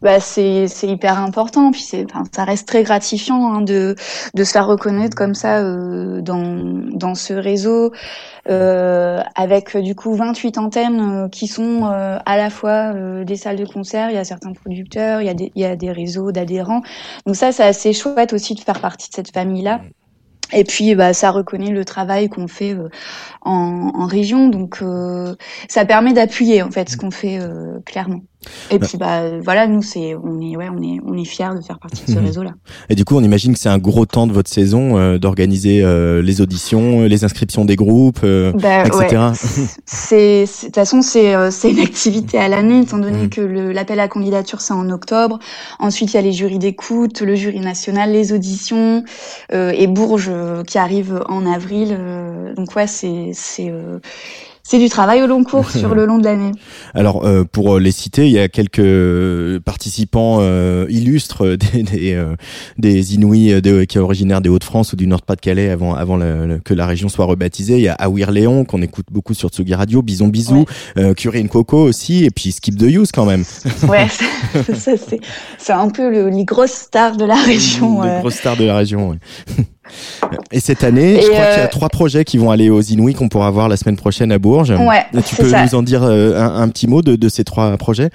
Bah, 0.04 0.20
c'est 0.20 0.66
hyper 0.82 1.18
important. 1.18 1.72
Puis 1.72 1.80
c'est, 1.80 2.04
enfin, 2.04 2.24
ça 2.30 2.44
reste 2.44 2.68
très 2.68 2.82
gratifiant 2.82 3.54
hein, 3.54 3.62
de, 3.62 3.96
de 4.34 4.44
se 4.44 4.52
faire 4.52 4.66
reconnaître 4.66 5.16
comme 5.16 5.34
ça 5.34 5.60
euh, 5.60 6.20
dans, 6.20 6.62
dans 6.92 7.14
ce 7.14 7.32
réseau, 7.32 7.90
euh, 8.50 9.22
avec 9.34 9.74
du 9.78 9.94
coup 9.94 10.14
28 10.14 10.58
antennes 10.58 11.00
euh, 11.00 11.28
qui 11.30 11.46
sont 11.46 11.86
euh, 11.86 12.18
à 12.26 12.36
la 12.36 12.50
fois 12.50 12.92
euh, 12.94 13.24
des 13.24 13.36
salles 13.36 13.56
de 13.56 13.64
concert, 13.64 14.10
il 14.10 14.16
y 14.16 14.18
a 14.18 14.24
certains 14.24 14.52
producteurs, 14.52 15.22
il 15.22 15.26
y 15.26 15.30
a 15.30 15.34
des, 15.34 15.50
il 15.54 15.62
y 15.62 15.64
a 15.64 15.74
des 15.74 15.90
réseaux 15.90 16.32
d'adhérents. 16.32 16.82
Donc 17.24 17.36
ça, 17.36 17.50
c'est 17.50 17.64
assez 17.64 17.94
chouette 17.94 18.34
aussi 18.34 18.54
de 18.54 18.60
faire 18.60 18.80
partie 18.80 19.08
de 19.08 19.14
cette 19.14 19.32
famille-là. 19.32 19.80
Et 20.52 20.64
puis, 20.64 20.94
bah, 20.94 21.14
ça 21.14 21.30
reconnaît 21.30 21.70
le 21.70 21.86
travail 21.86 22.28
qu'on 22.28 22.46
fait 22.46 22.76
en, 23.40 23.90
en, 23.94 24.06
région, 24.06 24.48
donc 24.48 24.84
ça 25.68 25.86
permet 25.86 26.12
d'appuyer 26.12 26.62
en 26.62 26.70
fait 26.70 26.90
ce 26.90 26.98
qu'on 26.98 27.10
fait 27.10 27.40
clairement. 27.86 28.20
Et 28.70 28.78
puis 28.78 28.96
bah 28.98 29.38
voilà, 29.42 29.66
nous 29.66 29.82
c'est 29.82 30.14
on 30.14 30.40
est 30.40 30.56
ouais 30.56 30.68
on 30.70 30.82
est 30.82 31.00
on 31.06 31.16
est 31.16 31.24
fiers 31.24 31.54
de 31.56 31.60
faire 31.64 31.78
partie 31.78 32.04
de 32.04 32.10
ce 32.10 32.18
réseau 32.26 32.42
là. 32.42 32.52
Et 32.88 32.94
du 32.94 33.04
coup, 33.04 33.16
on 33.16 33.22
imagine 33.22 33.52
que 33.54 33.58
c'est 33.58 33.68
un 33.68 33.78
gros 33.78 34.06
temps 34.06 34.26
de 34.26 34.32
votre 34.32 34.50
saison 34.50 34.98
euh, 34.98 35.18
d'organiser 35.18 35.82
euh, 35.82 36.22
les 36.22 36.40
auditions, 36.40 37.02
les 37.04 37.24
inscriptions 37.24 37.64
des 37.64 37.76
groupes, 37.76 38.20
euh, 38.24 38.52
Bah, 38.52 38.84
etc. 38.86 38.98
ouais. 39.10 39.66
C'est 39.86 40.44
de 40.44 40.64
toute 40.66 40.74
façon 40.74 41.02
c'est 41.02 41.34
euh, 41.34 41.50
c'est 41.50 41.70
une 41.70 41.80
activité 41.80 42.38
à 42.38 42.48
l'année 42.48 42.80
étant 42.80 42.98
donné 42.98 43.22
Mhm. 43.24 43.28
que 43.30 43.40
l'appel 43.40 44.00
à 44.00 44.08
candidature 44.08 44.60
c'est 44.60 44.74
en 44.74 44.90
octobre. 44.90 45.38
Ensuite 45.78 46.12
il 46.12 46.16
y 46.16 46.18
a 46.18 46.22
les 46.22 46.32
jurys 46.32 46.58
d'écoute, 46.58 47.20
le 47.20 47.34
jury 47.34 47.60
national, 47.60 48.12
les 48.12 48.32
auditions 48.32 49.04
euh, 49.52 49.72
et 49.76 49.86
Bourges 49.86 50.30
euh, 50.30 50.62
qui 50.64 50.78
arrive 50.78 51.22
en 51.28 51.46
avril. 51.46 51.96
euh, 51.98 52.54
donc 52.54 52.74
ouais 52.76 52.86
c'est 52.86 53.30
c'est 53.32 53.70
euh, 53.70 53.98
c'est 54.66 54.78
du 54.78 54.88
travail 54.88 55.22
au 55.22 55.26
long 55.26 55.44
cours 55.44 55.70
sur 55.70 55.94
le 55.94 56.06
long 56.06 56.18
de 56.18 56.24
l'année. 56.24 56.52
Alors, 56.94 57.24
euh, 57.26 57.44
pour 57.44 57.78
les 57.78 57.92
citer, 57.92 58.24
il 58.26 58.32
y 58.32 58.38
a 58.38 58.48
quelques 58.48 59.60
participants 59.60 60.38
euh, 60.40 60.86
illustres 60.88 61.56
des, 61.72 61.82
des, 61.82 62.14
euh, 62.14 62.34
des 62.78 63.14
Inuits 63.14 63.52
euh, 63.52 63.60
de- 63.60 63.84
qui 63.84 63.98
est 63.98 64.00
originaire 64.00 64.40
des 64.40 64.48
Hauts-de-France 64.48 64.92
ou 64.92 64.96
du 64.96 65.06
Nord-Pas-de-Calais 65.06 65.68
avant, 65.70 65.94
avant 65.94 66.16
le- 66.16 66.46
le- 66.46 66.58
que 66.58 66.72
la 66.74 66.86
région 66.86 67.08
soit 67.08 67.26
rebaptisée. 67.26 67.74
Il 67.76 67.82
y 67.84 67.88
a 67.88 67.94
Awir 67.94 68.30
Léon, 68.30 68.64
qu'on 68.64 68.80
écoute 68.82 69.06
beaucoup 69.10 69.34
sur 69.34 69.50
Tsugi 69.50 69.74
Radio, 69.74 70.02
Bison 70.02 70.28
Bisou, 70.28 70.64
euh, 70.96 71.14
Curine 71.14 71.48
Coco 71.48 71.78
aussi, 71.78 72.24
et 72.24 72.30
puis 72.30 72.50
Skip 72.52 72.76
the 72.78 72.82
Use 72.84 73.12
quand 73.12 73.26
même. 73.26 73.44
Ouais, 73.88 74.08
ça, 74.08 74.24
ça, 74.74 74.92
c'est 74.96 75.20
c'est 75.58 75.72
un 75.72 75.90
peu 75.90 76.10
le, 76.10 76.30
les 76.30 76.44
grosses 76.44 76.70
stars 76.72 77.16
de 77.16 77.24
la 77.24 77.34
région. 77.34 78.02
Une 78.02 78.08
ouais. 78.10 78.18
grosse 78.20 78.36
star 78.36 78.56
de 78.56 78.64
la 78.64 78.76
région. 78.76 79.10
ouais. 79.10 79.18
Et 80.52 80.60
cette 80.60 80.84
année, 80.84 81.20
je 81.20 81.28
crois 81.28 81.46
qu'il 81.46 81.58
y 81.58 81.60
a 81.60 81.64
euh, 81.64 81.68
trois 81.68 81.88
projets 81.88 82.24
qui 82.24 82.38
vont 82.38 82.50
aller 82.50 82.70
aux 82.70 82.80
Inuits 82.80 83.14
qu'on 83.14 83.28
pourra 83.28 83.50
voir 83.50 83.68
la 83.68 83.76
semaine 83.76 83.96
prochaine 83.96 84.32
à 84.32 84.38
Bourges. 84.38 84.70
Ouais, 84.72 85.04
tu 85.26 85.36
peux 85.36 85.50
ça. 85.50 85.64
nous 85.64 85.74
en 85.74 85.82
dire 85.82 86.02
euh, 86.02 86.40
un, 86.40 86.62
un 86.62 86.68
petit 86.68 86.86
mot 86.86 87.02
de, 87.02 87.16
de 87.16 87.28
ces 87.28 87.44
trois 87.44 87.76
projets? 87.76 88.10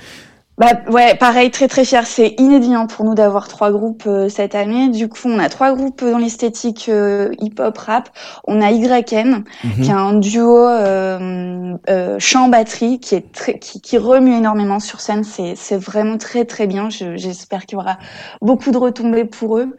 Bah 0.59 0.73
ouais, 0.91 1.15
pareil, 1.15 1.51
très 1.51 1.69
très 1.69 1.85
fier. 1.85 2.05
C'est 2.05 2.35
inédit 2.37 2.73
hein, 2.75 2.85
pour 2.85 3.05
nous 3.05 3.15
d'avoir 3.15 3.47
trois 3.47 3.71
groupes 3.71 4.03
euh, 4.07 4.27
cette 4.27 4.55
année. 4.55 4.89
Du 4.89 5.07
coup, 5.07 5.21
on 5.29 5.39
a 5.39 5.47
trois 5.47 5.73
groupes 5.73 6.03
dans 6.03 6.17
l'esthétique 6.17 6.89
euh, 6.89 7.31
hip-hop 7.39 7.77
rap. 7.77 8.09
On 8.45 8.61
a 8.61 8.69
YN, 8.69 9.45
Mhm. 9.63 9.81
qui 9.81 9.89
est 9.89 9.93
un 9.93 10.15
duo 10.15 10.57
euh, 10.57 11.75
euh, 11.89 12.17
chant 12.19 12.49
batterie 12.49 12.99
qui 12.99 13.15
est 13.15 13.31
très, 13.31 13.57
qui, 13.57 13.79
qui 13.79 13.97
remue 13.97 14.35
énormément 14.35 14.81
sur 14.81 14.99
scène. 14.99 15.23
C'est 15.23 15.53
c'est 15.55 15.77
vraiment 15.77 16.17
très 16.17 16.43
très 16.43 16.67
bien. 16.67 16.89
Je- 16.89 17.15
J'espère 17.15 17.65
qu'il 17.65 17.77
y 17.77 17.81
aura 17.81 17.97
beaucoup 18.41 18.71
de 18.71 18.77
retombées 18.77 19.23
pour 19.23 19.59
eux. 19.59 19.77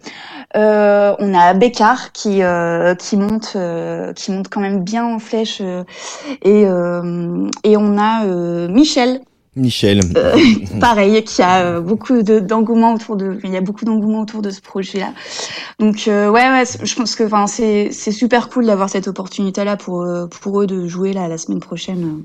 Euh, 0.56 1.14
on 1.18 1.34
a 1.34 1.52
Bécard 1.52 2.12
qui 2.12 2.42
euh, 2.42 2.94
qui 2.94 3.18
monte 3.18 3.52
euh, 3.54 4.14
qui 4.14 4.32
monte 4.32 4.48
quand 4.48 4.60
même 4.62 4.80
bien 4.82 5.04
en 5.04 5.18
flèche 5.18 5.60
et 5.60 6.64
euh, 6.66 7.48
et 7.64 7.76
on 7.76 7.98
a 7.98 8.24
euh, 8.24 8.68
Michel 8.68 9.20
Michel. 9.56 10.00
euh, 10.16 10.36
pareil, 10.80 11.22
qui 11.24 11.42
a 11.42 11.62
euh, 11.64 11.80
beaucoup 11.80 12.22
de- 12.22 12.38
d'engouement 12.38 12.94
autour 12.94 13.16
de, 13.16 13.38
il 13.42 13.50
y 13.50 13.56
a 13.56 13.60
beaucoup 13.60 13.84
d'engouement 13.84 14.20
autour 14.20 14.42
de 14.42 14.50
ce 14.50 14.60
projet-là. 14.60 15.12
Donc 15.80 16.04
euh, 16.06 16.28
ouais, 16.30 16.48
ouais, 16.50 16.62
je 16.82 16.94
pense 16.94 17.14
que, 17.16 17.24
enfin, 17.24 17.46
c'est 17.46 17.88
c'est 17.90 18.12
super 18.12 18.48
cool 18.48 18.66
d'avoir 18.66 18.88
cette 18.88 19.08
opportunité-là 19.08 19.76
pour 19.76 20.02
euh, 20.02 20.26
pour 20.26 20.60
eux 20.62 20.66
de 20.66 20.86
jouer 20.86 21.12
là 21.12 21.26
la 21.26 21.36
semaine 21.38 21.60
prochaine. 21.60 22.22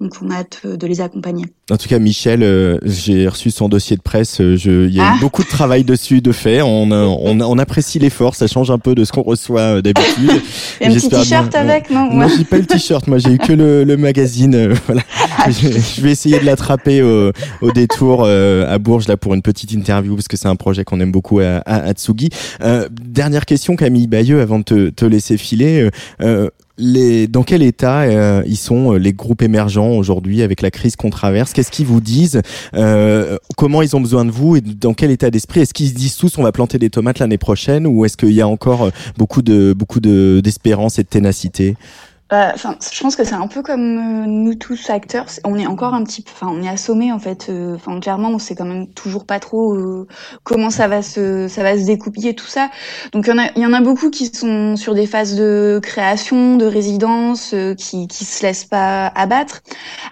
Donc 0.00 0.12
on 0.22 0.30
a 0.30 0.36
hâte 0.36 0.66
de 0.66 0.86
les 0.86 1.00
accompagner. 1.00 1.46
En 1.70 1.76
tout 1.78 1.88
cas, 1.88 1.98
Michel, 1.98 2.42
euh, 2.42 2.78
j'ai 2.84 3.26
reçu 3.26 3.50
son 3.50 3.68
dossier 3.68 3.96
de 3.96 4.02
presse. 4.02 4.36
Je, 4.40 4.86
il 4.86 4.94
y 4.94 5.00
a 5.00 5.04
eu 5.04 5.06
Ah. 5.14 5.16
beaucoup 5.20 5.42
de 5.42 5.48
travail 5.48 5.82
dessus 5.84 6.20
de 6.20 6.32
fait. 6.32 6.60
On, 6.62 6.90
on, 6.92 7.40
on 7.40 7.58
apprécie 7.58 7.98
l'effort. 7.98 8.34
Ça 8.34 8.46
change 8.46 8.70
un 8.70 8.78
peu 8.78 8.94
de 8.94 9.04
ce 9.04 9.12
qu'on 9.12 9.22
reçoit 9.22 9.80
d'habitude. 9.82 10.42
Il 10.80 10.86
y 10.86 10.90
a 10.90 10.90
un 10.90 10.94
petit 10.94 11.08
t-shirt 11.08 11.54
avec, 11.54 11.90
non 11.90 12.10
Non, 12.12 12.26
Ouais. 12.26 12.32
j'ai 12.36 12.44
pas 12.44 12.56
eu 12.58 12.60
le 12.60 12.66
t-shirt. 12.66 13.06
Moi, 13.08 13.18
j'ai 13.18 13.30
eu 13.32 13.38
que 13.38 13.52
le, 13.52 13.84
le 13.84 13.96
magazine. 13.96 14.74
voilà. 14.86 15.02
Ah, 15.38 15.50
je, 15.50 15.68
je 15.68 16.00
vais 16.02 16.10
essayer 16.12 16.38
de 16.38 16.44
l'attraper 16.66 17.02
au, 17.02 17.32
au 17.60 17.70
détour 17.70 18.24
euh, 18.24 18.72
à 18.72 18.78
Bourges 18.78 19.06
là 19.08 19.16
pour 19.16 19.34
une 19.34 19.42
petite 19.42 19.72
interview 19.72 20.14
parce 20.16 20.28
que 20.28 20.36
c'est 20.36 20.48
un 20.48 20.56
projet 20.56 20.84
qu'on 20.84 21.00
aime 21.00 21.12
beaucoup 21.12 21.40
à, 21.40 21.62
à, 21.64 21.88
à 21.88 21.92
Tsugi. 21.92 22.30
Euh, 22.62 22.88
dernière 22.90 23.46
question, 23.46 23.76
Camille 23.76 24.06
Bayeux, 24.08 24.40
avant 24.40 24.58
de 24.58 24.64
te, 24.64 24.88
te 24.90 25.04
laisser 25.04 25.36
filer. 25.36 25.80
euh, 25.82 25.90
euh, 26.22 26.50
les, 26.78 27.26
dans 27.26 27.42
quel 27.42 27.62
état 27.62 28.02
euh, 28.02 28.42
ils 28.46 28.58
sont 28.58 28.92
euh, 28.92 28.98
les 28.98 29.14
groupes 29.14 29.40
émergents 29.40 29.92
aujourd'hui 29.92 30.42
avec 30.42 30.60
la 30.60 30.70
crise 30.70 30.94
qu'on 30.94 31.08
traverse? 31.08 31.54
Qu'est-ce 31.54 31.70
qu'ils 31.70 31.86
vous 31.86 32.02
disent? 32.02 32.42
Euh, 32.74 33.38
Comment 33.56 33.80
ils 33.80 33.96
ont 33.96 34.00
besoin 34.00 34.26
de 34.26 34.30
vous? 34.30 34.56
Et 34.56 34.60
dans 34.60 34.92
quel 34.92 35.10
état 35.10 35.30
d'esprit? 35.30 35.60
Est-ce 35.60 35.72
qu'ils 35.72 35.88
se 35.88 35.94
disent 35.94 36.16
tous 36.16 36.36
on 36.36 36.42
va 36.42 36.52
planter 36.52 36.78
des 36.78 36.90
tomates 36.90 37.18
l'année 37.18 37.38
prochaine 37.38 37.86
ou 37.86 38.04
est-ce 38.04 38.18
qu'il 38.18 38.32
y 38.32 38.42
a 38.42 38.48
encore 38.48 38.82
euh, 38.82 38.90
beaucoup 39.16 39.40
de 39.40 39.72
beaucoup 39.72 40.00
de 40.00 40.40
d'espérance 40.44 40.98
et 40.98 41.02
de 41.02 41.08
ténacité? 41.08 41.76
Bah, 42.28 42.50
Enfin, 42.54 42.76
je 42.92 43.00
pense 43.00 43.14
que 43.14 43.22
c'est 43.22 43.36
un 43.36 43.46
peu 43.46 43.62
comme 43.62 44.24
euh, 44.24 44.26
nous 44.26 44.56
tous 44.56 44.90
acteurs. 44.90 45.26
On 45.44 45.56
est 45.58 45.66
encore 45.68 45.94
un 45.94 46.02
petit 46.02 46.22
peu, 46.22 46.32
enfin, 46.34 46.48
on 46.52 46.60
est 46.60 46.68
assommés 46.68 47.12
en 47.12 47.20
fait. 47.20 47.46
euh, 47.50 47.76
Enfin, 47.76 48.00
clairement, 48.00 48.30
on 48.30 48.40
sait 48.40 48.56
quand 48.56 48.64
même 48.64 48.88
toujours 48.94 49.26
pas 49.26 49.38
trop 49.38 49.74
euh, 49.74 50.08
comment 50.42 50.70
ça 50.70 50.88
va 50.88 51.02
se, 51.02 51.46
ça 51.46 51.62
va 51.62 51.78
se 51.78 51.84
découpiller 51.84 52.34
tout 52.34 52.46
ça. 52.48 52.68
Donc, 53.12 53.26
il 53.28 53.30
y 53.30 53.32
en 53.32 53.38
a, 53.38 53.46
il 53.54 53.62
y 53.62 53.66
en 53.66 53.72
a 53.72 53.80
beaucoup 53.80 54.10
qui 54.10 54.26
sont 54.26 54.74
sur 54.74 54.94
des 54.94 55.06
phases 55.06 55.36
de 55.36 55.78
création, 55.80 56.56
de 56.56 56.66
résidence, 56.66 57.54
euh, 57.54 57.74
qui, 57.76 58.08
qui 58.08 58.24
se 58.24 58.42
laissent 58.44 58.64
pas 58.64 59.06
abattre. 59.14 59.62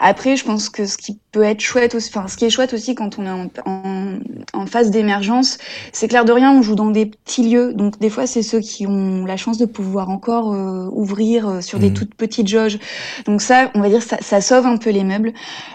Après, 0.00 0.37
je 0.37 0.44
pense 0.44 0.68
que 0.71 0.87
ce 0.87 0.97
qui 0.99 1.18
peut 1.33 1.42
être 1.42 1.61
chouette 1.61 1.94
aussi, 1.97 2.11
enfin, 2.14 2.28
ce 2.28 2.37
qui 2.37 2.44
est 2.44 2.50
chouette 2.50 2.75
aussi 2.75 2.94
quand 2.94 3.18
on 3.18 3.26
est 3.26 3.30
en, 3.30 3.49
en, 3.66 4.18
en 4.52 4.66
phase 4.66 4.90
d'émergence, 4.90 5.59
c'est 5.92 6.09
clair 6.09 6.25
de 6.25 6.33
rien, 6.33 6.52
on 6.52 6.62
joue 6.62 6.75
dans 6.76 6.90
des 6.90 7.06
petits 7.06 7.49
lieux. 7.49 7.73
Donc, 7.75 7.99
des 7.99 8.11
fois, 8.11 8.26
c'est 8.26 8.42
ceux 8.42 8.61
qui 8.61 8.87
ont 8.87 9.25
la 9.26 9.37
chance 9.37 9.59
de 9.59 9.66
pouvoir 9.66 10.11
encore 10.11 10.52
euh, 10.54 10.88
ouvrir 10.92 11.49
euh, 11.49 11.61
sur 11.61 11.78
des 11.80 11.90
Mhm. 11.90 12.03
Toutes 12.04 12.14
petites 12.14 12.49
jauges. 12.49 12.78
Donc 13.26 13.40
ça, 13.40 13.70
on 13.75 13.80
va 13.80 13.88
dire, 13.88 14.02
ça, 14.02 14.18
ça 14.20 14.40
sauve 14.40 14.66
un 14.66 14.76
peu 14.76 14.90
les 14.90 15.04
meubles. 15.04 15.32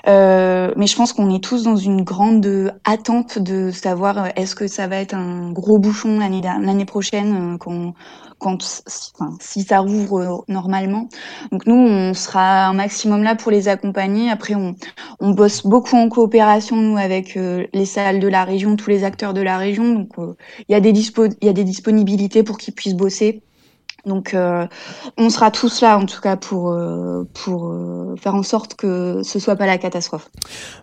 Euh, 0.08 0.72
mais 0.78 0.88
je 0.88 0.96
pense 0.96 1.14
qu'on 1.14 1.34
est 1.34 1.44
tous 1.44 1.64
dans 1.64 1.76
une 1.76 2.04
grande 2.04 2.74
attente 2.86 3.40
de 3.40 3.72
savoir 3.72 4.18
euh, 4.18 4.28
est-ce 4.36 4.56
que 4.56 4.68
ça 4.68 4.88
va 4.88 4.98
être 4.98 5.14
un 5.14 5.52
gros 5.52 5.80
bouchon 5.80 6.20
l'année 6.20 6.86
prochaine 6.86 7.54
euh, 7.54 7.58
quand 7.58 7.94
quand 8.38 8.62
si, 8.62 9.12
enfin, 9.16 9.36
si 9.42 9.64
ça 9.64 9.80
rouvre 9.80 10.22
euh, 10.22 10.38
normalement. 10.48 11.10
Donc 11.52 11.66
nous, 11.68 11.76
on 11.76 12.14
sera 12.14 12.68
un 12.68 12.74
maximum 12.74 13.22
là 13.22 13.36
pour 13.36 13.52
les 13.52 13.68
accompagner. 13.68 14.30
Après, 14.30 14.56
on, 14.56 14.76
on 15.20 15.32
bosse 15.32 15.66
beaucoup 15.66 15.98
en 15.98 16.08
coopération 16.08 16.78
nous 16.78 16.96
avec 16.96 17.36
les 17.36 17.86
salles 17.86 18.22
de 18.22 18.28
la 18.30 18.46
région, 18.46 18.78
tous 18.78 18.90
les 18.90 19.04
acteurs 19.04 19.34
de 19.34 19.42
la 19.42 19.58
région. 19.58 19.94
Donc 19.94 20.12
il 20.18 20.72
y 20.72 20.76
a 20.76 20.80
des 20.80 20.94
dispo, 20.94 21.26
il 21.26 21.48
y 21.48 21.50
a 21.50 21.54
des 21.54 21.66
disponibilités 21.66 22.44
pour 22.44 22.58
qu'ils 22.58 22.74
puissent 22.74 22.96
bosser. 22.96 23.44
Donc, 24.06 24.34
euh, 24.34 24.66
on 25.18 25.30
sera 25.30 25.52
tous 25.52 25.82
là, 25.82 25.98
en 25.98 26.06
tout 26.06 26.22
cas, 26.22 26.36
pour 26.36 26.72
euh, 26.72 27.24
pour 27.34 27.68
euh, 27.68 28.16
faire 28.22 28.36
en 28.36 28.44
sorte 28.44 28.76
que 28.76 29.22
ce 29.24 29.40
soit 29.40 29.56
pas 29.56 29.66
la 29.66 29.78
catastrophe. 29.78 30.30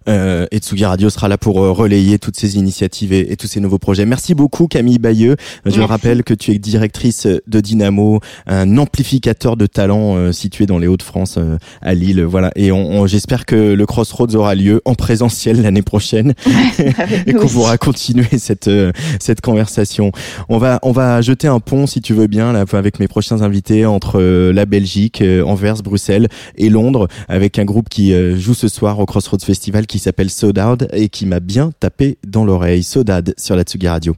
Euh, 0.08 0.46
et 0.50 0.58
Tsugi 0.58 0.84
Radio 0.84 1.10
sera 1.10 1.28
là 1.28 1.38
pour 1.38 1.62
euh, 1.62 1.70
relayer 1.72 2.18
toutes 2.18 2.36
ces 2.36 2.56
initiatives 2.56 3.12
et, 3.12 3.32
et 3.32 3.36
tous 3.36 3.46
ces 3.46 3.60
nouveaux 3.60 3.78
projets. 3.78 4.06
Merci 4.06 4.34
beaucoup 4.34 4.66
Camille 4.68 4.98
Bayeux. 4.98 5.36
Je 5.64 5.70
Merci. 5.70 5.80
rappelle 5.80 6.24
que 6.24 6.34
tu 6.34 6.52
es 6.52 6.58
directrice 6.58 7.26
de 7.26 7.60
Dynamo, 7.60 8.20
un 8.46 8.78
amplificateur 8.78 9.56
de 9.56 9.66
talent 9.66 10.16
euh, 10.16 10.32
situé 10.32 10.66
dans 10.66 10.78
les 10.78 10.86
Hauts-de-France 10.86 11.36
euh, 11.38 11.58
à 11.82 11.94
Lille. 11.94 12.22
Voilà. 12.22 12.50
Et 12.56 12.72
on, 12.72 13.00
on- 13.00 13.06
j'espère 13.06 13.46
que 13.46 13.56
le 13.74 13.86
Crossroads 13.86 14.34
aura 14.34 14.54
lieu 14.54 14.80
en 14.84 14.94
présentiel 14.94 15.62
l'année 15.62 15.82
prochaine 15.82 16.34
et 17.26 17.32
qu'on 17.32 17.48
pourra 17.48 17.78
continuer 17.78 18.38
cette 18.38 18.68
euh, 18.68 18.92
cette 19.20 19.40
conversation. 19.40 20.12
On 20.48 20.58
va 20.58 20.78
on 20.82 20.92
va 20.92 21.20
jeter 21.22 21.48
un 21.48 21.60
pont 21.60 21.86
si 21.86 22.00
tu 22.00 22.12
veux 22.14 22.26
bien 22.26 22.52
là 22.52 22.64
avec 22.72 22.98
mes 23.00 23.08
prochains 23.16 23.40
invités 23.40 23.86
entre 23.86 24.20
euh, 24.20 24.52
la 24.52 24.66
Belgique, 24.66 25.22
euh, 25.22 25.42
Anvers, 25.42 25.76
Bruxelles 25.82 26.28
et 26.58 26.68
Londres 26.68 27.08
avec 27.28 27.58
un 27.58 27.64
groupe 27.64 27.88
qui 27.88 28.12
euh, 28.12 28.36
joue 28.36 28.52
ce 28.52 28.68
soir 28.68 28.98
au 28.98 29.06
Crossroads 29.06 29.38
Festival 29.38 29.86
qui 29.86 29.98
s'appelle 29.98 30.28
Sodad 30.28 30.86
et 30.92 31.08
qui 31.08 31.24
m'a 31.24 31.40
bien 31.40 31.72
tapé 31.80 32.18
dans 32.26 32.44
l'oreille. 32.44 32.82
Sodad 32.82 33.32
sur 33.38 33.56
la 33.56 33.62
Tsugi 33.62 33.88
Radio. 33.88 34.16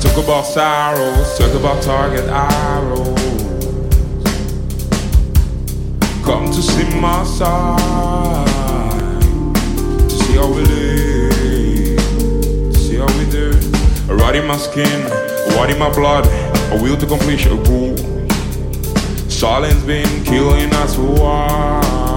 Talk 0.00 0.24
about 0.24 0.46
sorrows, 0.46 1.38
talk 1.38 1.52
about 1.54 1.82
target 1.82 2.24
arrows. 2.28 3.18
Come 6.24 6.46
to 6.46 6.62
see 6.62 7.00
my 7.00 7.24
side, 7.24 8.46
to 10.08 10.10
see 10.10 10.34
how 10.34 10.46
we 10.46 10.62
live, 10.62 11.98
to 12.72 12.78
see 12.78 12.96
how 12.96 13.06
we 13.18 13.28
do. 13.30 13.50
A 14.08 14.14
in 14.36 14.46
my 14.46 14.56
skin, 14.56 15.06
a 15.06 15.64
in 15.70 15.78
my 15.78 15.90
blood, 15.92 16.26
a 16.72 16.82
will 16.82 16.96
to 16.96 17.06
complete 17.06 17.44
your 17.44 17.62
goal. 17.64 17.96
Silence 19.28 19.82
been 19.84 20.24
killing 20.24 20.72
us 20.74 20.94
for 20.96 22.07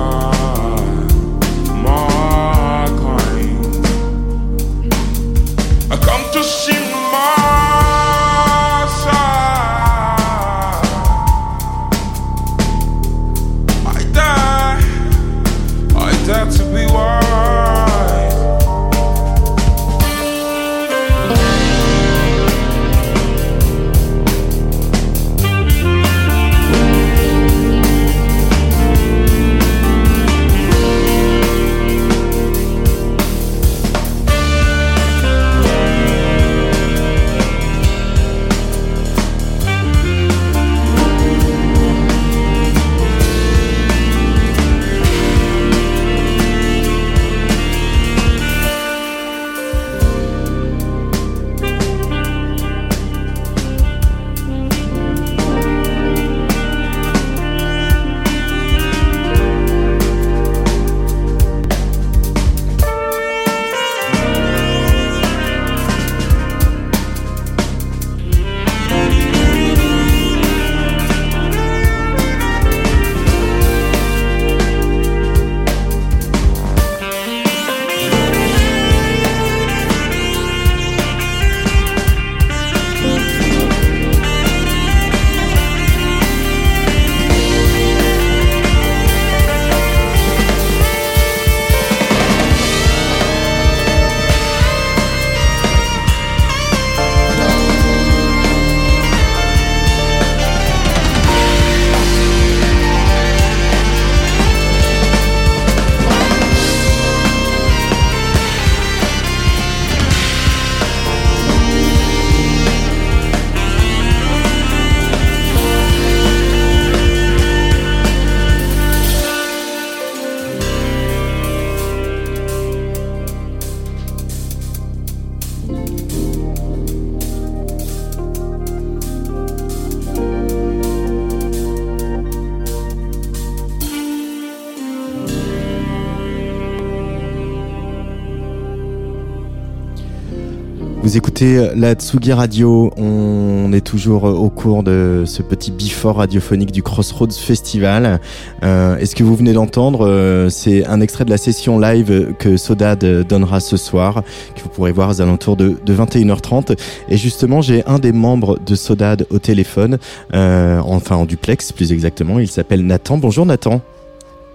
écoutez 141.41 141.75
la 141.75 141.93
Tsugi 141.93 142.33
Radio. 142.33 142.91
On 142.97 143.73
est 143.73 143.81
toujours 143.81 144.25
au 144.25 144.49
cours 144.49 144.83
de 144.83 145.23
ce 145.25 145.41
petit 145.41 145.71
before 145.71 146.17
radiophonique 146.17 146.71
du 146.71 146.83
Crossroads 146.83 147.31
Festival. 147.31 148.19
Euh, 148.63 148.97
et 148.97 149.07
ce 149.07 149.15
que 149.15 149.23
vous 149.23 149.35
venez 149.35 149.53
d'entendre, 149.53 150.07
euh, 150.07 150.49
c'est 150.49 150.85
un 150.85 151.01
extrait 151.01 151.25
de 151.25 151.31
la 151.31 151.37
session 151.37 151.79
live 151.79 152.33
que 152.37 152.57
Sodad 152.57 153.03
donnera 153.27 153.59
ce 153.59 153.75
soir, 153.75 154.23
que 154.55 154.61
vous 154.61 154.69
pourrez 154.69 154.91
voir 154.91 155.09
aux 155.09 155.21
alentours 155.21 155.55
de, 155.55 155.77
de 155.83 155.95
21h30. 155.95 156.77
Et 157.09 157.17
justement, 157.17 157.61
j'ai 157.61 157.83
un 157.87 157.97
des 157.97 158.11
membres 158.11 158.59
de 158.63 158.75
Sodad 158.75 159.25
au 159.31 159.39
téléphone, 159.39 159.97
euh, 160.35 160.79
enfin 160.85 161.15
en 161.15 161.25
duplex 161.25 161.71
plus 161.71 161.91
exactement. 161.91 162.39
Il 162.39 162.49
s'appelle 162.49 162.85
Nathan. 162.85 163.17
Bonjour 163.17 163.47
Nathan. 163.47 163.81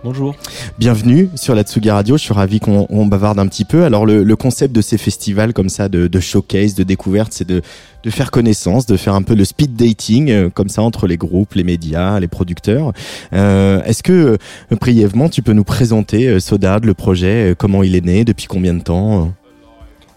Bonjour. 0.06 0.36
Bienvenue 0.78 1.30
sur 1.34 1.56
la 1.56 1.64
Tsugi 1.64 1.90
Radio. 1.90 2.16
Je 2.16 2.22
suis 2.22 2.32
ravi 2.32 2.60
qu'on 2.60 2.86
on 2.90 3.06
bavarde 3.06 3.40
un 3.40 3.48
petit 3.48 3.64
peu. 3.64 3.82
Alors 3.82 4.06
le, 4.06 4.22
le, 4.22 4.36
concept 4.36 4.72
de 4.72 4.80
ces 4.80 4.98
festivals 4.98 5.52
comme 5.52 5.68
ça, 5.68 5.88
de, 5.88 6.06
de 6.06 6.20
showcase, 6.20 6.76
de 6.76 6.84
découverte, 6.84 7.32
c'est 7.32 7.44
de, 7.44 7.60
de 8.04 8.10
faire 8.10 8.30
connaissance, 8.30 8.86
de 8.86 8.96
faire 8.96 9.14
un 9.14 9.22
peu 9.22 9.34
le 9.34 9.44
speed 9.44 9.74
dating 9.74 10.30
euh, 10.30 10.48
comme 10.48 10.68
ça 10.68 10.82
entre 10.82 11.08
les 11.08 11.16
groupes, 11.16 11.54
les 11.54 11.64
médias, 11.64 12.20
les 12.20 12.28
producteurs. 12.28 12.92
Euh, 13.32 13.82
Est-ce 13.82 14.04
que 14.04 14.12
euh, 14.12 14.76
brièvement 14.80 15.28
tu 15.28 15.42
peux 15.42 15.54
nous 15.54 15.64
présenter 15.64 16.28
euh, 16.28 16.38
Sodad, 16.38 16.84
le 16.84 16.94
projet, 16.94 17.50
euh, 17.50 17.54
comment 17.56 17.82
il 17.82 17.96
est 17.96 18.04
né, 18.04 18.24
depuis 18.24 18.46
combien 18.46 18.74
de 18.74 18.82
temps 18.84 19.34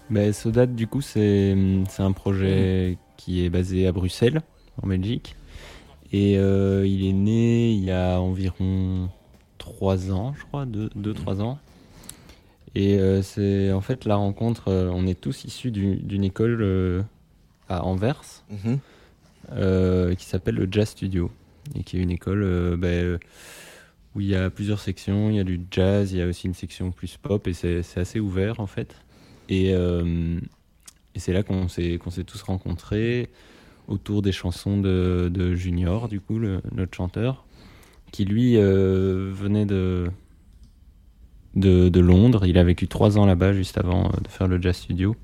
ben, 0.08 0.32
Sodad, 0.32 0.72
du 0.76 0.86
coup, 0.86 1.00
c'est 1.00 1.56
c'est 1.88 2.04
un 2.04 2.12
projet 2.12 2.96
qui 3.16 3.44
est 3.44 3.50
basé 3.50 3.88
à 3.88 3.92
Bruxelles, 3.92 4.40
en 4.80 4.86
Belgique, 4.86 5.34
et 6.12 6.38
euh, 6.38 6.86
il 6.86 7.08
est 7.08 7.12
né 7.12 7.72
il 7.72 7.84
y 7.84 7.90
a 7.90 8.20
environ 8.20 9.08
3 9.60 10.10
ans, 10.10 10.34
je 10.36 10.44
crois, 10.44 10.64
2-3 10.64 10.70
deux, 10.72 10.90
deux, 10.96 11.14
trois 11.14 11.40
ans. 11.42 11.58
Et 12.74 12.98
euh, 12.98 13.20
c'est 13.22 13.72
en 13.72 13.80
fait 13.80 14.04
la 14.04 14.16
rencontre, 14.16 14.68
euh, 14.68 14.90
on 14.92 15.06
est 15.06 15.20
tous 15.20 15.44
issus 15.44 15.70
du- 15.70 15.96
d'une 15.96 16.24
école 16.24 16.58
euh, 16.62 17.02
à 17.68 17.84
Anvers 17.84 18.22
euh, 19.52 20.14
qui 20.14 20.24
s'appelle 20.24 20.54
le 20.56 20.68
Jazz 20.70 20.88
Studio. 20.90 21.30
Et 21.74 21.82
qui 21.84 21.98
est 21.98 22.00
une 22.00 22.10
école 22.10 22.76
ben, 22.78 23.18
où 24.14 24.20
il 24.20 24.26
y 24.28 24.34
a 24.34 24.50
plusieurs 24.50 24.80
sections, 24.80 25.30
il 25.30 25.36
y 25.36 25.40
a 25.40 25.44
du 25.44 25.60
jazz, 25.70 26.12
il 26.12 26.18
y 26.18 26.22
a 26.22 26.26
aussi 26.26 26.46
une 26.48 26.54
section 26.54 26.90
plus 26.90 27.16
pop 27.16 27.46
et 27.46 27.52
c'est 27.52 27.82
assez 27.96 28.18
ouvert 28.18 28.58
en 28.60 28.66
fait. 28.66 28.96
Et, 29.48 29.68
et 29.70 31.18
c'est 31.18 31.32
là 31.32 31.42
qu'on 31.44 31.68
s'est 31.68 31.98
s'est 32.10 32.24
tous 32.24 32.42
rencontrés 32.42 33.28
autour 33.88 34.22
des 34.22 34.32
chansons 34.32 34.80
de, 34.80 35.30
de 35.32 35.54
Junior, 35.54 36.08
du 36.08 36.18
coup, 36.20 36.38
le- 36.38 36.60
notre 36.72 36.96
chanteur, 36.96 37.44
qui 38.10 38.24
lui 38.24 38.56
euh, 38.56 39.30
venait 39.32 39.66
de, 39.66 40.10
de, 41.54 42.00
Londres. 42.00 42.46
Il 42.46 42.58
a 42.58 42.64
vécu 42.64 42.88
trois 42.88 43.18
ans 43.18 43.26
là-bas 43.26 43.52
juste 43.52 43.78
avant 43.78 44.06
euh, 44.06 44.20
de 44.22 44.28
faire 44.28 44.48
le 44.48 44.60
jazz 44.60 44.76
studio. 44.76 45.16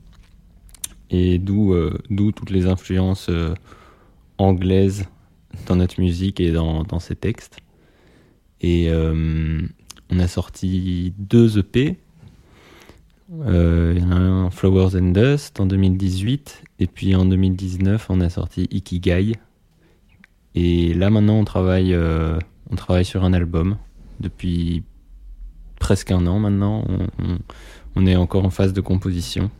Et 1.10 1.38
d'où 1.38 1.72
euh, 1.72 1.98
d'où 2.10 2.32
toutes 2.32 2.50
les 2.50 2.66
influences 2.66 3.30
anglaises 4.38 5.06
dans 5.66 5.76
notre 5.76 6.00
musique 6.00 6.40
et 6.40 6.50
dans, 6.50 6.82
dans 6.82 6.98
ses 6.98 7.14
textes. 7.14 7.58
Et 8.60 8.90
on 8.90 10.18
a 10.18 10.28
sorti 10.28 11.12
deux 11.18 11.58
EP. 11.58 11.96
Il 13.30 13.98
y 13.98 14.04
en 14.04 14.10
a 14.10 14.16
un, 14.16 14.50
Flowers 14.50 14.96
and 14.96 15.12
Dust, 15.12 15.60
en 15.60 15.66
2018. 15.66 16.64
Et 16.80 16.86
puis 16.86 17.14
en 17.14 17.24
2019, 17.24 18.06
on 18.08 18.20
a 18.20 18.30
sorti 18.30 18.66
Ikigai. 18.70 19.34
Et 20.54 20.94
là, 20.94 21.10
maintenant, 21.10 21.38
on 21.38 21.44
travaille, 21.44 21.94
on 22.70 22.76
travaille 22.76 23.04
sur 23.04 23.24
un 23.24 23.32
album 23.32 23.76
depuis 24.20 24.82
presque 25.78 26.10
un 26.10 26.26
an 26.26 26.38
maintenant. 26.38 26.84
On, 27.94 28.06
est 28.06 28.16
encore 28.16 28.44
en 28.44 28.50
phase 28.50 28.72
de 28.72 28.80
composition. 28.80 29.50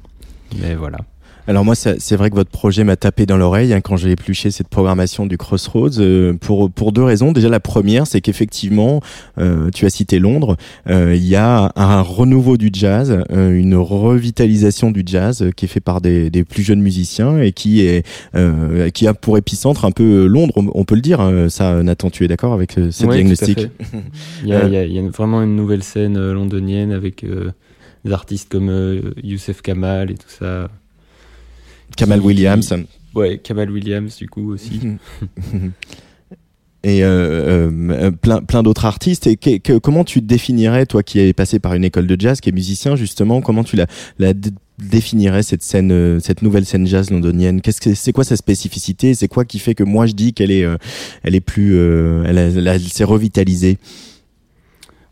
Mais 0.60 0.74
voilà. 0.74 0.98
Alors 1.48 1.64
moi, 1.64 1.76
c'est 1.76 2.16
vrai 2.16 2.28
que 2.30 2.34
votre 2.34 2.50
projet 2.50 2.82
m'a 2.82 2.96
tapé 2.96 3.24
dans 3.24 3.36
l'oreille 3.36 3.72
hein, 3.72 3.80
quand 3.80 3.96
j'ai 3.96 4.10
épluché 4.10 4.50
cette 4.50 4.68
programmation 4.68 5.26
du 5.26 5.38
Crossroads 5.38 6.00
euh, 6.00 6.34
pour 6.34 6.70
pour 6.70 6.90
deux 6.90 7.04
raisons. 7.04 7.30
Déjà, 7.30 7.48
la 7.48 7.60
première, 7.60 8.08
c'est 8.08 8.20
qu'effectivement, 8.20 9.00
euh, 9.38 9.70
tu 9.72 9.86
as 9.86 9.90
cité 9.90 10.18
Londres, 10.18 10.56
euh, 10.88 11.14
il 11.14 11.24
y 11.24 11.36
a 11.36 11.72
un 11.76 12.00
renouveau 12.00 12.56
du 12.56 12.70
jazz, 12.72 13.16
une 13.30 13.76
revitalisation 13.76 14.90
du 14.90 15.02
jazz 15.06 15.50
qui 15.54 15.66
est 15.66 15.68
fait 15.68 15.80
par 15.80 16.00
des, 16.00 16.30
des 16.30 16.44
plus 16.44 16.64
jeunes 16.64 16.82
musiciens 16.82 17.40
et 17.40 17.52
qui 17.52 17.82
est 17.82 18.04
qui 18.92 19.06
a 19.06 19.14
pour 19.14 19.38
épicentre 19.38 19.84
un 19.84 19.92
peu 19.92 20.26
Londres, 20.26 20.54
on, 20.56 20.84
peut 20.84 20.94
le 20.94 21.00
dire. 21.00 21.20
Hein, 21.20 21.48
ça, 21.48 21.82
Nathan, 21.82 22.10
tu 22.10 22.24
es 22.24 22.28
d'accord 22.28 22.52
avec 22.52 22.72
ce 22.72 23.06
diagnostic 23.06 23.68
il, 24.42 24.48
y 24.48 24.52
a, 24.52 24.66
il, 24.84 24.92
y 24.92 24.98
a, 24.98 25.02
vraiment 25.08 25.42
une 25.42 25.54
nouvelle 25.54 25.82
scène 25.82 26.32
londonienne 26.32 26.92
avec 26.92 27.24
des 28.04 28.12
artistes 28.12 28.50
comme 28.50 29.00
Youssef 29.22 29.62
Kamal 29.62 30.10
et 30.10 30.14
tout 30.14 30.28
ça. 30.28 30.68
Kamal 31.96 32.20
Williams. 32.20 32.72
Ouais, 33.14 33.38
Kamal 33.38 33.70
Williams 33.70 34.16
du 34.16 34.28
coup 34.28 34.52
aussi. 34.52 34.80
et 36.86 37.02
euh, 37.02 37.70
euh, 37.90 38.10
plein, 38.12 38.42
plein 38.42 38.62
d'autres 38.62 38.84
artistes. 38.84 39.26
Et 39.26 39.36
comment 39.82 40.04
tu 40.04 40.20
définirais, 40.20 40.86
toi 40.86 41.02
qui 41.02 41.18
es 41.18 41.32
passé 41.32 41.58
par 41.58 41.74
une 41.74 41.84
école 41.84 42.06
de 42.06 42.20
jazz, 42.20 42.40
qui 42.40 42.50
est 42.50 42.52
musicien 42.52 42.94
justement, 42.94 43.40
comment 43.40 43.64
tu 43.64 43.74
la, 43.74 43.86
la 44.18 44.32
définirais 44.78 45.42
cette 45.42 45.62
scène, 45.62 45.90
euh, 45.90 46.20
cette 46.20 46.42
nouvelle 46.42 46.64
scène 46.64 46.86
jazz 46.86 47.10
londonienne? 47.10 47.60
Qu'est-ce 47.60 47.80
que 47.80 47.94
c'est 47.94 48.12
quoi 48.12 48.22
sa 48.22 48.36
spécificité? 48.36 49.14
C'est 49.14 49.28
quoi 49.28 49.44
qui 49.44 49.58
fait 49.58 49.74
que 49.74 49.82
moi 49.82 50.06
je 50.06 50.12
dis 50.12 50.32
qu'elle 50.32 50.52
est, 50.52 50.64
elle 51.24 51.34
est 51.34 51.40
plus, 51.40 51.76
elle, 52.24 52.38
elle 52.38 52.80
s'est 52.80 53.04
revitalisée? 53.04 53.78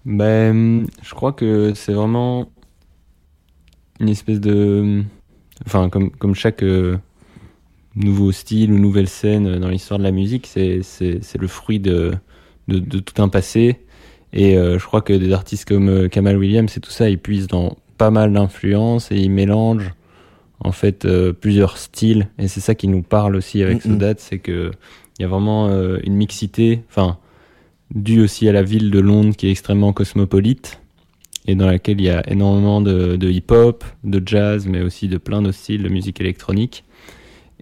Ben, 0.05 0.87
je 1.03 1.15
crois 1.15 1.33
que 1.33 1.73
c'est 1.75 1.95
vraiment 1.95 2.51
une 3.99 4.11
espèce 4.11 4.41
de 4.41 5.03
enfin 5.67 5.89
comme 5.89 6.11
comme 6.11 6.35
chaque 6.35 6.63
euh, 6.63 6.97
nouveau 7.97 8.33
style 8.33 8.73
ou 8.73 8.79
nouvelle 8.79 9.09
scène 9.09 9.59
dans 9.59 9.69
l'histoire 9.69 9.99
de 9.99 10.05
la 10.05 10.11
musique, 10.11 10.47
c'est 10.47 10.83
c'est 10.83 11.39
le 11.39 11.47
fruit 11.47 11.81
de, 11.81 12.15
de, 12.69 12.79
de 12.79 12.99
tout 12.99 13.23
un 13.23 13.29
passé. 13.29 13.81
Et 14.33 14.57
euh, 14.57 14.79
je 14.79 14.87
crois 14.87 15.01
que 15.01 15.13
des 15.13 15.33
artistes 15.33 15.69
comme 15.69 15.89
euh, 15.89 16.09
Kamal 16.09 16.37
Williams 16.37 16.77
et 16.77 16.81
tout 16.81 16.91
ça, 16.91 17.09
ils 17.09 17.19
puissent 17.19 17.47
dans 17.47 17.77
pas 17.99 18.11
mal 18.11 18.33
d'influences 18.33 19.13
et 19.13 19.17
ils 19.17 19.31
mélangent 19.31 19.95
en 20.59 20.73
fait 20.73 21.07
plusieurs 21.41 21.77
styles. 21.79 22.29
Et 22.39 22.49
c'est 22.49 22.61
ça 22.61 22.75
qui 22.75 22.89
nous 22.89 23.03
parle 23.03 23.37
aussi 23.37 23.63
avec 23.63 23.85
mm 23.85 23.99
-hmm. 23.99 24.15
c'est 24.19 24.39
que 24.39 24.73
il 25.19 25.23
y 25.23 25.25
a 25.25 25.29
vraiment 25.29 25.71
une 26.03 26.17
mixité, 26.17 26.83
enfin 26.89 27.19
due 27.95 28.21
aussi 28.23 28.49
à 28.49 28.53
la 28.53 28.63
ville 28.63 28.91
de 28.91 28.99
Londres 28.99 29.37
qui 29.37 29.47
est 29.47 29.51
extrêmement 29.51 29.93
cosmopolite 29.93 30.81
et 31.47 31.55
dans 31.55 31.67
laquelle 31.67 32.01
il 32.01 32.07
y 32.07 32.11
a 32.11 32.23
énormément 32.31 32.81
de, 32.81 33.17
de 33.17 33.31
hip-hop, 33.31 33.85
de 34.03 34.23
jazz, 34.25 34.67
mais 34.67 34.81
aussi 34.81 35.09
de 35.09 35.19
plein 35.19 35.43
de 35.43 35.53
styles 35.53 35.83
de 35.83 35.89
musique 35.89 36.21
électronique. 36.21 36.85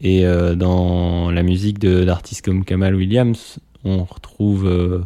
Et 0.00 0.26
euh, 0.26 0.54
dans 0.54 1.30
la 1.30 1.42
musique 1.42 1.78
d'artistes 1.78 2.44
comme 2.44 2.64
Kamal 2.64 2.94
Williams, 2.94 3.58
on 3.84 4.04
retrouve, 4.04 4.66
euh, 4.66 5.02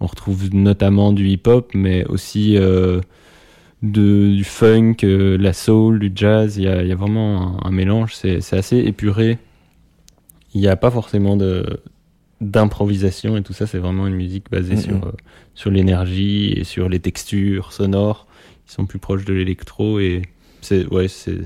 on 0.00 0.06
retrouve 0.06 0.54
notamment 0.54 1.12
du 1.12 1.28
hip-hop, 1.28 1.72
mais 1.74 2.04
aussi 2.06 2.56
euh, 2.56 3.00
de, 3.82 4.34
du 4.34 4.44
funk, 4.44 4.96
euh, 5.04 5.36
la 5.38 5.52
soul, 5.52 5.98
du 5.98 6.12
jazz. 6.14 6.56
Il 6.56 6.64
y 6.64 6.68
a, 6.68 6.82
il 6.82 6.88
y 6.88 6.92
a 6.92 6.96
vraiment 6.96 7.60
un, 7.62 7.68
un 7.68 7.70
mélange, 7.70 8.14
c'est 8.14 8.52
assez 8.52 8.78
épuré. 8.78 9.38
Il 10.54 10.60
n'y 10.60 10.68
a 10.68 10.76
pas 10.76 10.90
forcément 10.90 11.36
de, 11.36 11.80
d'improvisation 12.40 13.36
et 13.36 13.42
tout 13.42 13.52
ça, 13.52 13.66
c'est 13.66 13.78
vraiment 13.78 14.06
une 14.06 14.14
musique 14.14 14.50
basée 14.50 14.76
sur, 14.76 15.06
euh, 15.06 15.12
sur 15.54 15.70
l'énergie 15.70 16.52
et 16.52 16.64
sur 16.64 16.88
les 16.88 17.00
textures 17.00 17.72
sonores 17.72 18.26
qui 18.66 18.74
sont 18.74 18.86
plus 18.86 18.98
proches 18.98 19.24
de 19.24 19.32
l'électro 19.32 19.98
et 20.00 20.22
c'est 20.60 20.86
ouais, 20.86 21.08
c'est 21.08 21.44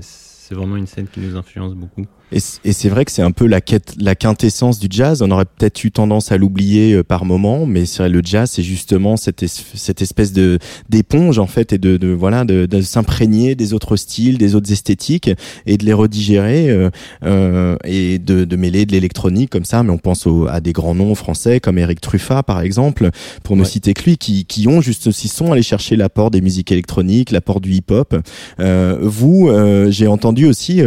vraiment 0.51 0.75
une 0.75 0.87
scène 0.87 1.07
qui 1.07 1.21
nous 1.21 1.37
influence 1.37 1.73
beaucoup. 1.75 2.05
Et, 2.31 2.39
c'est 2.39 2.89
vrai 2.89 3.05
que 3.05 3.11
c'est 3.11 3.21
un 3.21 3.31
peu 3.31 3.45
la, 3.45 3.61
quête, 3.61 3.93
la 3.99 4.15
quintessence 4.15 4.79
du 4.79 4.87
jazz. 4.89 5.21
On 5.21 5.31
aurait 5.31 5.45
peut-être 5.45 5.83
eu 5.83 5.91
tendance 5.91 6.31
à 6.31 6.37
l'oublier 6.37 6.93
euh, 6.93 7.03
par 7.03 7.25
moment, 7.25 7.65
mais 7.65 7.85
c'est 7.85 8.07
le 8.07 8.21
jazz, 8.23 8.51
c'est 8.51 8.63
justement 8.63 9.17
cette, 9.17 9.45
cette 9.47 10.01
espèce 10.01 10.31
de 10.33 10.57
d'éponge 10.89 11.39
en 11.39 11.47
fait 11.47 11.73
et 11.73 11.77
de, 11.77 11.97
de 11.97 12.07
voilà 12.09 12.45
de, 12.45 12.65
de 12.65 12.81
s'imprégner 12.81 13.55
des 13.55 13.73
autres 13.73 13.95
styles, 13.95 14.37
des 14.37 14.55
autres 14.55 14.71
esthétiques 14.71 15.29
et 15.65 15.77
de 15.77 15.85
les 15.85 15.93
redigérer 15.93 16.69
euh, 16.69 16.89
euh, 17.25 17.75
et 17.83 18.19
de, 18.19 18.45
de 18.45 18.55
mêler 18.55 18.85
de 18.85 18.91
l'électronique 18.91 19.49
comme 19.49 19.65
ça. 19.65 19.83
Mais 19.83 19.91
on 19.91 19.97
pense 19.97 20.25
au, 20.25 20.47
à 20.47 20.61
des 20.61 20.73
grands 20.73 20.95
noms 20.95 21.15
français 21.15 21.59
comme 21.59 21.77
Eric 21.77 22.01
Truffat 22.01 22.43
par 22.43 22.61
exemple, 22.61 23.09
pour 23.43 23.55
ne 23.55 23.61
ouais. 23.61 23.67
citer 23.67 23.93
que 23.93 24.03
lui, 24.03 24.17
qui, 24.17 24.45
qui 24.45 24.67
ont 24.67 24.81
juste 24.81 25.07
aussi 25.07 25.27
sont 25.27 25.51
allés 25.51 25.63
chercher 25.63 25.95
l'apport 25.95 26.31
des 26.31 26.41
musiques 26.41 26.71
électroniques, 26.71 27.31
l'apport 27.31 27.61
du 27.61 27.73
hip-hop. 27.73 28.15
Euh, 28.59 28.97
vous, 29.01 29.49
euh, 29.49 29.89
j'ai 29.91 30.07
entendu 30.07 30.45
aussi 30.45 30.81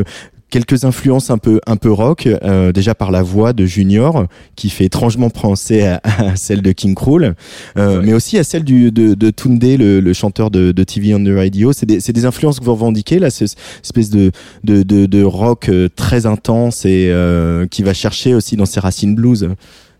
quelques 0.55 0.85
influences 0.85 1.31
un 1.31 1.39
peu 1.39 1.61
un 1.67 1.75
peu 1.75 1.91
rock 1.91 2.29
euh, 2.29 2.71
déjà 2.71 2.95
par 2.95 3.11
la 3.11 3.25
voix 3.25 3.53
de 3.53 3.67
Junior 3.67 4.29
qui 4.55 4.71
fait 4.71 4.85
étrangement 4.85 5.29
penser 5.29 5.83
à, 5.83 6.01
à 6.05 6.37
celle 6.37 6.63
de 6.63 6.71
King 6.71 6.95
Krul 6.95 7.35
euh, 7.77 7.99
ouais. 7.99 8.07
mais 8.07 8.13
aussi 8.13 8.39
à 8.39 8.45
celle 8.45 8.63
du 8.63 8.93
de, 8.93 9.15
de 9.15 9.31
Tunde 9.31 9.65
le, 9.65 9.99
le 9.99 10.13
chanteur 10.13 10.53
de, 10.53 10.71
de, 10.71 10.85
TV 10.85 11.13
on 11.13 11.25
the 11.25 11.35
Radio. 11.35 11.73
C'est 11.73 11.87
des, 11.87 11.99
des 11.99 12.25
influences 12.25 12.61
que 12.61 12.65
vous 12.65 12.75
revendiquez 12.75 13.19
là 13.19 13.31
cette 13.31 13.57
espèce 13.83 14.11
de 14.11 14.31
de, 14.63 14.85
de, 14.85 15.23
rock 15.25 15.69
euh, 15.69 15.89
très 15.89 16.25
intense 16.25 16.85
et 16.85 17.09
euh, 17.11 17.67
qui 17.67 17.83
va 17.83 17.93
chercher 17.93 18.33
aussi 18.33 18.55
dans 18.57 18.67
ses 18.67 18.79
racines 18.79 19.17
blues 19.17 19.49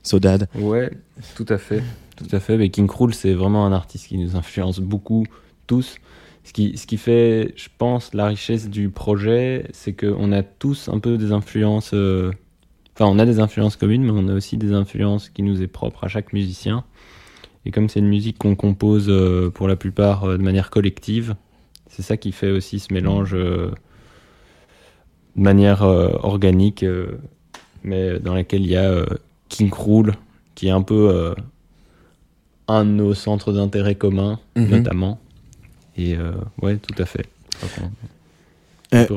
Sodad 0.05 0.47
ouais 0.57 0.93
tout 1.35 1.47
à 1.49 1.59
fait. 1.59 1.83
Tout 2.15 2.29
à 2.31 2.39
fait. 2.39 2.57
Mais 2.57 2.69
King 2.69 2.87
Krul 2.87 3.13
c'est 3.13 3.35
vraiment 3.35 3.67
un 3.67 3.73
artiste 3.73 4.07
qui 4.07 4.19
nous 4.19 4.37
influence 4.37 4.79
beaucoup 4.79 5.27
tous 5.67 5.97
ce 6.45 6.53
qui, 6.53 6.77
ce 6.77 6.87
qui 6.87 6.99
fait, 6.99 7.53
je 7.57 7.69
pense, 7.77 8.13
la 8.15 8.27
richesse 8.27 8.69
du 8.69 8.91
projet, 8.91 9.67
c'est 9.73 9.95
qu'on 9.95 10.31
a 10.33 10.43
tous 10.43 10.89
un 10.89 10.99
peu 10.99 11.17
des 11.17 11.33
influences. 11.33 11.93
Euh, 11.95 12.31
enfin, 12.95 13.07
on 13.07 13.19
a 13.19 13.27
des 13.27 13.41
influences 13.41 13.77
communes, 13.77 14.05
mais 14.05 14.13
on 14.13 14.29
a 14.29 14.35
aussi 14.35 14.57
des 14.59 14.73
influences 14.73 15.31
qui 15.31 15.43
nous 15.43 15.63
est 15.63 15.67
propre 15.67 16.05
à 16.05 16.09
chaque 16.09 16.33
musicien. 16.33 16.85
Et 17.67 17.71
comme 17.71 17.89
c'est 17.89 18.01
une 18.01 18.09
musique 18.09 18.39
qu'on 18.39 18.55
compose 18.57 19.07
euh, 19.09 19.51
pour 19.51 19.69
la 19.69 19.77
plupart 19.77 20.25
euh, 20.25 20.37
de 20.37 20.43
manière 20.43 20.71
collective, 20.71 21.35
c'est 21.89 22.03
ça 22.03 22.17
qui 22.17 22.33
fait 22.33 22.51
aussi 22.51 22.79
ce 22.79 22.93
mélange 22.93 23.35
euh, 23.35 23.71
de 25.37 25.43
manière 25.43 25.83
organique, 25.83 26.85
mais 27.83 28.21
dans 28.21 28.35
laquelle 28.35 28.63
il 28.63 28.71
y 28.71 28.77
a 28.77 29.05
King 29.49 29.69
Krul, 29.69 30.13
qui 30.55 30.69
est 30.69 30.71
un 30.71 30.83
peu 30.83 31.35
un 32.69 32.85
de 32.85 32.91
nos 32.91 33.15
centres 33.15 33.53
d'intérêt 33.53 33.97
communs, 33.97 34.39
mm 34.55 34.63
-hmm. 34.63 34.71
notamment. 34.71 35.19
Et 35.97 36.17
euh, 36.17 36.33
ouais, 36.63 36.77
tout 36.77 37.01
à 37.01 37.07
fait. 37.07 37.27
Euh, 38.95 39.09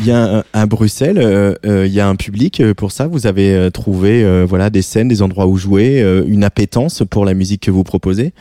il 0.00 0.06
y 0.06 0.10
a 0.10 0.44
à 0.52 0.66
Bruxelles, 0.66 1.18
euh, 1.18 1.86
il 1.86 1.92
y 1.92 2.00
a 2.00 2.08
un 2.08 2.16
public 2.16 2.62
pour 2.74 2.92
ça. 2.92 3.06
Vous 3.06 3.26
avez 3.26 3.70
trouvé 3.72 4.44
voilà 4.44 4.70
des 4.70 4.82
scènes, 4.82 5.08
des 5.08 5.22
endroits 5.22 5.46
où 5.46 5.56
jouer, 5.56 6.00
une 6.26 6.44
appétence 6.44 7.02
pour 7.08 7.24
la 7.24 7.34
musique 7.34 7.62
que 7.62 7.70
vous 7.70 7.84
proposez? 7.84 8.32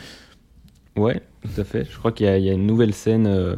Ouais, 0.96 1.22
tout 1.42 1.62
à 1.62 1.64
fait. 1.64 1.88
Je 1.90 1.98
crois 1.98 2.12
qu'il 2.12 2.28
y, 2.28 2.42
y, 2.42 2.50
a 2.50 2.54
une 2.54 2.68
nouvelle 2.68 2.94
scène 2.94 3.28
euh, 3.28 3.56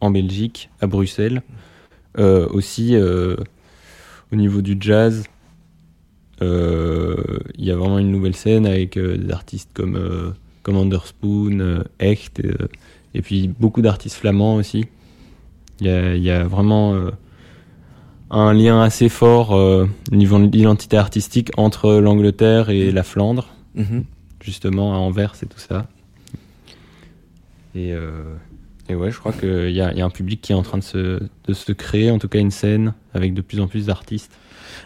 en 0.00 0.10
Belgique, 0.10 0.70
à 0.80 0.86
Bruxelles, 0.86 1.42
euh, 2.18 2.46
aussi 2.50 2.96
au 2.96 4.36
niveau 4.36 4.62
du 4.62 4.76
jazz. 4.80 5.24
Il 6.40 7.64
y 7.64 7.70
a 7.70 7.76
vraiment 7.76 7.98
une 7.98 8.10
nouvelle 8.10 8.36
scène 8.36 8.66
avec 8.66 8.98
des 8.98 9.30
artistes 9.30 9.70
comme 9.74 10.34
Commander 10.62 10.98
Spoon, 11.04 11.84
Echt. 11.98 12.42
Et 13.14 13.22
puis 13.22 13.48
beaucoup 13.48 13.82
d'artistes 13.82 14.16
flamands 14.16 14.56
aussi. 14.56 14.86
Il 15.80 15.86
y 15.86 15.90
a, 15.90 16.16
y 16.16 16.30
a, 16.30 16.44
vraiment 16.44 16.94
euh, 16.94 17.10
un 18.30 18.52
lien 18.52 18.80
assez 18.82 19.08
fort 19.08 19.54
euh, 19.54 19.86
au 20.12 20.16
niveau 20.16 20.38
de 20.38 20.50
l'identité 20.56 20.96
artistique 20.96 21.50
entre 21.56 21.94
l'Angleterre 21.94 22.70
et 22.70 22.90
la 22.90 23.02
Flandre, 23.02 23.48
-hmm. 23.76 24.04
justement 24.40 24.94
à 24.94 24.98
Anvers 24.98 25.34
et 25.42 25.46
tout 25.46 25.58
ça. 25.58 25.86
Et, 27.74 27.92
euh, 27.92 28.34
et 28.88 28.94
ouais, 28.94 29.10
je 29.10 29.18
crois 29.18 29.32
qu'il 29.32 29.70
y, 29.70 29.78
y, 29.78 29.80
a 29.80 30.04
un 30.04 30.10
public 30.10 30.40
qui 30.40 30.52
est 30.52 30.54
en 30.54 30.62
train 30.62 30.78
de 30.78 30.84
se, 30.84 31.20
de 31.48 31.52
se 31.54 31.72
créer, 31.72 32.10
en 32.10 32.18
tout 32.18 32.28
cas 32.28 32.38
une 32.38 32.52
scène, 32.52 32.94
avec 33.14 33.34
de 33.34 33.40
plus 33.42 33.60
en 33.60 33.66
plus 33.66 33.86
d'artistes. 33.86 34.32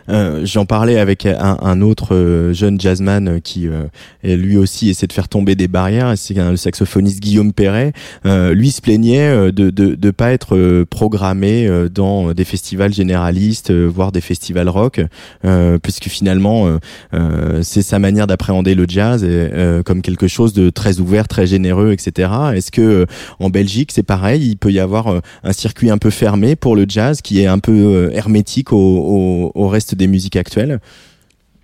Euh, 0.09 0.45
J'en 0.45 0.67
parlais 0.67 0.99
avec 0.99 1.27
un, 1.27 1.59
un 1.61 1.81
autre 1.83 2.15
euh, 2.15 2.53
jeune 2.53 2.81
jazzman 2.81 3.41
qui 3.41 3.69
euh, 3.69 3.85
lui 4.23 4.57
aussi 4.57 4.89
essaie 4.91 5.07
de 5.07 5.13
faire 5.13 5.29
tomber 5.29 5.55
des 5.55 5.69
barrières. 5.69 6.13
C'est 6.17 6.35
le 6.35 6.57
saxophoniste 6.57 7.21
Guillaume 7.21 7.53
Perret. 7.53 7.93
Euh, 8.27 8.55
lui 8.55 8.71
se 8.71 8.81
plaignait 8.81 9.29
euh, 9.29 9.53
de 9.53 9.71
de, 9.71 9.95
de 9.95 10.11
pas 10.11 10.33
être 10.33 10.57
euh, 10.57 10.85
programmé 10.89 11.69
dans 11.93 12.33
des 12.33 12.45
festivals 12.45 12.93
généralistes, 12.93 13.73
voire 13.73 14.13
des 14.13 14.21
festivals 14.21 14.69
rock, 14.69 15.01
puisque 15.83 16.09
finalement 16.09 16.79
c'est 17.63 17.83
sa 17.83 17.99
manière 17.99 18.27
d'appréhender 18.27 18.75
le 18.75 18.85
jazz 18.89 19.27
comme 19.85 20.03
quelque 20.03 20.29
chose 20.29 20.53
de 20.53 20.71
très 20.71 21.01
ouvert, 21.01 21.29
très 21.29 21.47
généreux, 21.47 21.93
etc. 21.93 22.31
Est-ce 22.55 22.71
que 22.71 23.07
en 23.39 23.51
Belgique 23.51 23.93
c'est 23.93 24.03
pareil? 24.03 24.49
Il 24.51 24.57
peut 24.57 24.73
y 24.73 24.81
avoir 24.81 25.21
un 25.45 25.53
circuit 25.53 25.91
un 25.91 25.99
peu 25.99 26.11
fermé 26.11 26.57
pour 26.57 26.77
le 26.77 26.85
jazz 26.89 27.21
qui 27.23 27.41
est 27.41 27.47
un 27.47 27.59
peu 27.59 28.11
hermétique 28.13 28.73
au, 28.73 28.77
au, 28.77 29.53
au 29.55 29.69
reste 29.79 29.95
des 29.95 30.09
musiques 30.15 30.37
actuelles 30.37 30.81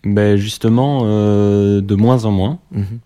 ben 0.05 0.37
Justement, 0.37 1.03
euh, 1.05 1.81
de 1.81 1.95
moins 1.95 2.25
en 2.25 2.33
moins. 2.41 2.59
Mm 2.71 2.81
-hmm. 2.83 2.99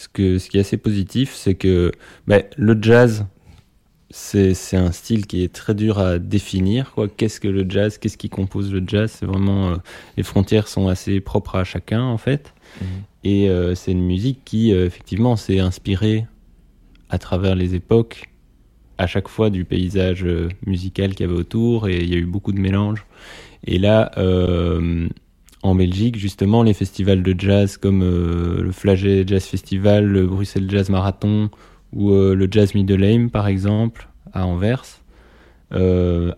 ce, 0.00 0.06
que, 0.14 0.38
ce 0.38 0.48
qui 0.48 0.56
est 0.58 0.64
assez 0.66 0.80
positif, 0.88 1.28
c'est 1.34 1.54
que 1.54 1.92
ben, 2.26 2.42
le 2.56 2.74
jazz, 2.86 3.24
c'est 4.10 4.76
un 4.76 4.90
style 4.90 5.26
qui 5.26 5.44
est 5.44 5.52
très 5.52 5.74
dur 5.74 5.98
à 5.98 6.18
définir. 6.18 6.94
Qu'est-ce 7.16 7.40
que 7.40 7.48
le 7.48 7.64
jazz? 7.68 7.98
Qu'est-ce 7.98 8.18
qui 8.18 8.28
compose 8.28 8.72
le 8.72 8.82
jazz? 8.86 9.12
C'est 9.16 9.26
vraiment 9.26 9.70
euh, 9.70 9.76
les 10.16 10.24
frontières 10.24 10.66
sont 10.66 10.88
assez 10.88 11.20
propres 11.20 11.54
à 11.56 11.64
chacun 11.64 12.02
en 12.02 12.18
fait. 12.18 12.52
Mhm. 12.80 12.86
Et 13.22 13.48
euh, 13.48 13.74
c'est 13.74 13.92
une 13.92 14.04
musique 14.04 14.40
qui 14.44 14.72
euh, 14.72 14.86
effectivement 14.86 15.36
s'est 15.36 15.60
inspirée 15.60 16.26
à 17.08 17.18
travers 17.18 17.54
les 17.54 17.74
époques, 17.74 18.30
à 18.98 19.06
chaque 19.06 19.28
fois 19.28 19.50
du 19.50 19.64
paysage 19.64 20.26
musical 20.66 21.14
qu'il 21.14 21.26
y 21.26 21.28
avait 21.28 21.38
autour. 21.38 21.88
Et 21.88 22.02
il 22.02 22.10
y 22.10 22.14
a 22.14 22.18
eu 22.18 22.26
beaucoup 22.26 22.52
de 22.52 22.60
mélanges. 22.60 23.04
Et 23.66 23.78
là, 23.78 24.10
euh, 24.16 25.08
en 25.62 25.74
Belgique, 25.74 26.16
justement, 26.16 26.62
les 26.62 26.74
festivals 26.74 27.22
de 27.22 27.34
jazz 27.38 27.76
comme 27.76 28.02
euh, 28.02 28.62
le 28.62 28.72
Flaget 28.72 29.24
Jazz 29.26 29.44
Festival, 29.44 30.06
le 30.06 30.26
Bruxelles 30.26 30.70
Jazz 30.70 30.88
Marathon 30.88 31.50
ou 31.92 32.12
euh, 32.12 32.34
le 32.34 32.48
Jazz 32.50 32.74
Middle 32.74 33.04
Aim, 33.04 33.28
par 33.28 33.48
exemple, 33.48 34.08
à 34.32 34.46
Anvers, 34.46 34.84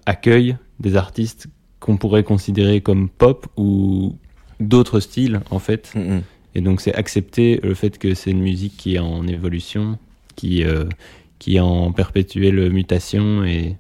accueillent 0.04 0.56
des 0.78 0.96
artistes 0.96 1.46
qu'on 1.80 1.96
pourrait 1.96 2.24
considérer 2.24 2.80
comme 2.80 3.08
pop 3.08 3.46
ou 3.56 4.16
d'autres 4.61 5.00
styles, 5.00 5.40
en 5.50 5.58
fait. 5.58 5.92
Mhm. 5.94 6.22
Et 6.54 6.61
donc, 6.61 6.82
c'est 6.82 6.94
accepter 6.94 7.58
le 7.62 7.72
fait 7.72 7.96
que 7.96 8.14
c'est 8.14 8.30
une 8.30 8.42
musique 8.42 8.76
qui 8.76 8.96
est 8.96 8.98
en 8.98 9.26
évolution, 9.26 9.98
qui, 10.37 10.64
qui 11.38 11.56
est 11.56 11.61
en 11.61 11.92
perpétuelle 11.92 12.70
mutation. 12.70 13.42
Et, 13.44 13.76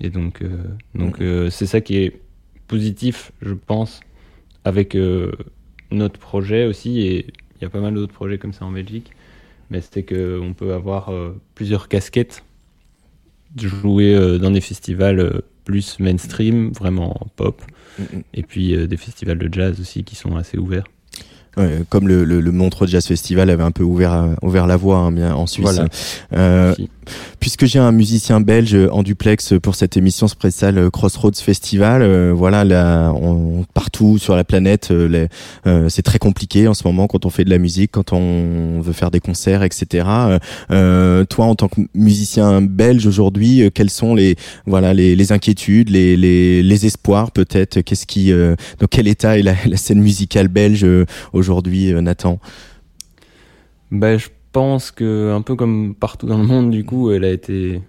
et 0.00 0.08
donc, 0.08 0.42
donc 0.94 1.20
euh, 1.20 1.50
c'est 1.50 1.66
ça 1.66 1.80
qui 1.80 1.98
est 1.98 2.20
positif, 2.70 3.32
je 3.42 3.52
pense, 3.52 3.98
avec 4.64 4.94
euh, 4.94 5.32
notre 5.90 6.20
projet 6.20 6.66
aussi. 6.66 7.00
Et 7.00 7.26
il 7.56 7.62
y 7.62 7.64
a 7.64 7.68
pas 7.68 7.80
mal 7.80 7.94
d'autres 7.94 8.14
projets 8.14 8.38
comme 8.38 8.52
ça 8.52 8.64
en 8.64 8.70
Belgique. 8.70 9.10
Mais 9.70 9.80
c'est 9.80 10.04
qu'on 10.04 10.54
peut 10.56 10.72
avoir 10.72 11.08
euh, 11.08 11.36
plusieurs 11.56 11.88
casquettes, 11.88 12.44
jouer 13.56 14.14
euh, 14.14 14.38
dans 14.38 14.52
des 14.52 14.60
festivals 14.60 15.42
plus 15.64 15.98
mainstream, 15.98 16.70
vraiment 16.72 17.20
pop, 17.36 17.60
et 18.32 18.42
puis 18.42 18.88
des 18.88 18.96
festivals 18.96 19.38
de 19.38 19.52
jazz 19.52 19.78
aussi 19.80 20.04
qui 20.04 20.16
sont 20.16 20.36
assez 20.36 20.56
ouverts. 20.58 20.86
Ouais, 21.56 21.82
comme 21.88 22.08
le, 22.08 22.24
le, 22.24 22.40
le 22.40 22.52
Montreux 22.52 22.86
Jazz 22.86 23.06
Festival 23.06 23.50
avait 23.50 23.62
un 23.62 23.72
peu 23.72 23.82
ouvert, 23.82 24.36
ouvert 24.42 24.66
la 24.66 24.76
voie 24.76 24.98
hein, 24.98 25.12
bien 25.12 25.34
en 25.34 25.46
Suisse. 25.46 25.80
Voilà. 26.30 26.74
Puisque 27.40 27.64
j'ai 27.66 27.78
un 27.78 27.92
musicien 27.92 28.40
belge 28.40 28.76
en 28.92 29.02
duplex 29.02 29.54
pour 29.62 29.74
cette 29.74 29.96
émission 29.96 30.28
spéciale 30.28 30.78
euh, 30.78 30.90
Crossroads 30.90 31.32
Festival, 31.42 32.02
euh, 32.02 32.32
voilà, 32.34 32.64
là, 32.64 33.12
on, 33.12 33.64
partout 33.74 34.18
sur 34.18 34.36
la 34.36 34.44
planète, 34.44 34.90
euh, 34.90 35.26
euh, 35.66 35.88
c'est 35.88 36.02
très 36.02 36.18
compliqué 36.18 36.68
en 36.68 36.74
ce 36.74 36.86
moment 36.86 37.06
quand 37.06 37.24
on 37.24 37.30
fait 37.30 37.44
de 37.44 37.50
la 37.50 37.58
musique, 37.58 37.92
quand 37.92 38.12
on 38.12 38.80
veut 38.80 38.92
faire 38.92 39.10
des 39.10 39.20
concerts, 39.20 39.62
etc. 39.62 40.06
Euh, 40.70 41.24
toi, 41.24 41.46
en 41.46 41.54
tant 41.54 41.68
que 41.68 41.80
musicien 41.94 42.60
belge 42.62 43.06
aujourd'hui, 43.06 43.70
quelles 43.74 43.90
sont 43.90 44.14
les 44.14 44.36
voilà 44.66 44.94
les, 44.94 45.16
les 45.16 45.32
inquiétudes, 45.32 45.90
les, 45.90 46.16
les, 46.16 46.62
les 46.62 46.86
espoirs 46.86 47.30
peut-être? 47.30 47.80
Qu'est-ce 47.80 48.06
qui, 48.06 48.32
dans 48.32 48.86
quel 48.90 49.08
état 49.08 49.38
est 49.38 49.42
la, 49.42 49.54
la 49.66 49.76
scène 49.76 50.00
musicale 50.00 50.48
belge 50.48 50.86
aujourd'hui, 51.32 51.92
Nathan? 51.94 52.38
Ben, 53.90 54.18
je 54.18 54.28
pense 54.52 54.90
que, 54.90 55.32
un 55.32 55.42
peu 55.42 55.54
comme 55.56 55.94
partout 55.94 56.26
dans 56.26 56.38
le 56.38 56.46
monde, 56.46 56.70
du 56.70 56.84
coup, 56.84 57.10
elle 57.10 57.24
a 57.24 57.30
été 57.30 57.80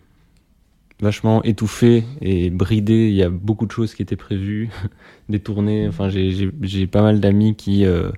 vachement 1.02 1.42
étouffée 1.44 2.04
et 2.22 2.50
bridée. 2.50 3.08
Il 3.10 3.16
y 3.16 3.24
a 3.24 3.30
beaucoup 3.30 3.66
de 3.66 3.72
choses 3.72 3.94
qui 3.96 4.02
étaient 4.02 4.16
prévues, 4.16 4.70
des 5.30 5.40
tournées. 5.40 5.88
Enfin, 5.88 6.10
j'ai- 6.10 6.88
pas 6.88 7.02
mal 7.02 7.20
d'amis 7.20 7.56
qui, 7.56 7.86
euh, 7.86 8.12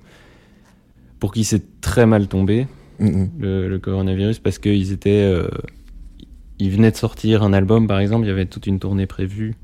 pour 1.20 1.32
qui 1.32 1.44
c'est 1.44 1.80
très 1.80 2.06
mal 2.06 2.28
tombé, 2.28 2.66
Mhm. 3.00 3.30
le, 3.40 3.68
le 3.68 3.78
coronavirus, 3.78 4.38
parce 4.38 4.58
qu'ils 4.58 4.92
étaient. 4.92 5.22
euh, 5.24 5.48
ils 6.60 6.70
venaient 6.70 6.92
de 6.92 6.96
sortir 6.96 7.42
un 7.42 7.52
album, 7.52 7.88
par 7.88 7.98
exemple, 7.98 8.26
il 8.26 8.28
y 8.28 8.32
avait 8.32 8.46
toute 8.46 8.66
une 8.68 8.78
tournée 8.78 9.06
prévue. 9.06 9.54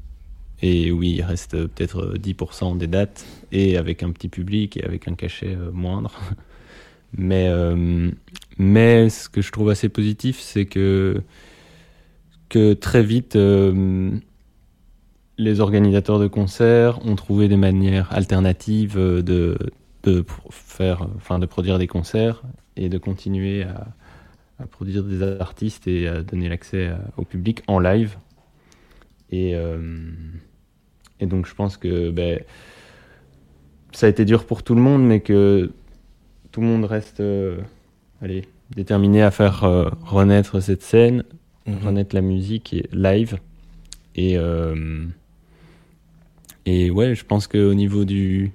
Et 0.62 0.90
oui, 0.90 1.14
il 1.18 1.22
reste 1.22 1.54
euh, 1.54 1.68
peut-être 1.68 2.00
euh, 2.02 2.18
10% 2.18 2.74
des 2.76 2.86
dates, 2.88 3.24
et 3.52 3.76
avec 3.76 4.02
un 4.02 4.10
petit 4.10 4.28
public 4.28 4.76
et 4.76 4.84
avec 4.84 5.06
un 5.08 5.14
cachet 5.14 5.54
euh, 5.54 5.70
moindre. 5.72 6.18
Mais, 7.16 7.46
euh, 7.48 8.10
mais 8.58 9.08
ce 9.08 9.28
que 9.28 9.42
je 9.42 9.50
trouve 9.52 9.70
assez 9.70 9.88
positif, 9.88 10.38
c'est 10.40 10.66
que, 10.66 11.22
que 12.48 12.74
très 12.74 13.02
vite, 13.02 13.36
euh, 13.36 14.10
les 15.38 15.60
organisateurs 15.60 16.18
de 16.18 16.26
concerts 16.26 17.04
ont 17.06 17.16
trouvé 17.16 17.48
des 17.48 17.56
manières 17.56 18.12
alternatives 18.12 18.98
euh, 18.98 19.22
de, 19.22 19.56
de 20.02 20.24
faire, 20.50 21.08
enfin, 21.16 21.38
de 21.38 21.46
produire 21.46 21.78
des 21.78 21.86
concerts 21.86 22.42
et 22.76 22.88
de 22.88 22.98
continuer 22.98 23.62
à, 23.62 23.86
produire 24.70 25.04
des 25.04 25.22
artistes 25.22 25.86
et 25.88 26.06
à 26.06 26.22
donner 26.22 26.48
l'accès 26.50 26.88
à- 26.88 27.00
au 27.16 27.24
public 27.24 27.62
en 27.66 27.78
live. 27.78 28.16
Et, 29.30 29.54
euh, 29.54 29.78
et 31.20 31.26
donc 31.26 31.46
je 31.46 31.54
pense 31.54 31.78
que 31.78 32.10
ben, 32.10 32.40
ça 33.92 34.06
a 34.06 34.08
été 34.10 34.24
dur 34.26 34.44
pour 34.44 34.62
tout 34.62 34.74
le 34.74 34.82
monde, 34.82 35.02
mais 35.06 35.20
que 35.20 35.70
tout 36.52 36.60
le 36.60 36.66
monde 36.66 36.84
reste 36.84 37.20
euh, 37.20 37.58
allez, 38.22 38.42
déterminé 38.74 39.22
à 39.22 39.30
faire 39.30 39.64
euh, 39.64 39.88
renaître 40.04 40.60
cette 40.62 40.82
scène, 40.82 41.24
Mhm. 41.66 41.78
renaître 41.86 42.14
la 42.14 42.22
musique 42.22 42.72
et 42.72 42.88
live. 42.92 43.38
Et, 44.16 44.36
euh, 44.38 45.04
et 46.66 46.90
ouais, 46.90 47.14
je 47.14 47.24
pense 47.24 47.46
qu'au 47.46 47.74
niveau 47.74 48.04
du, 48.04 48.52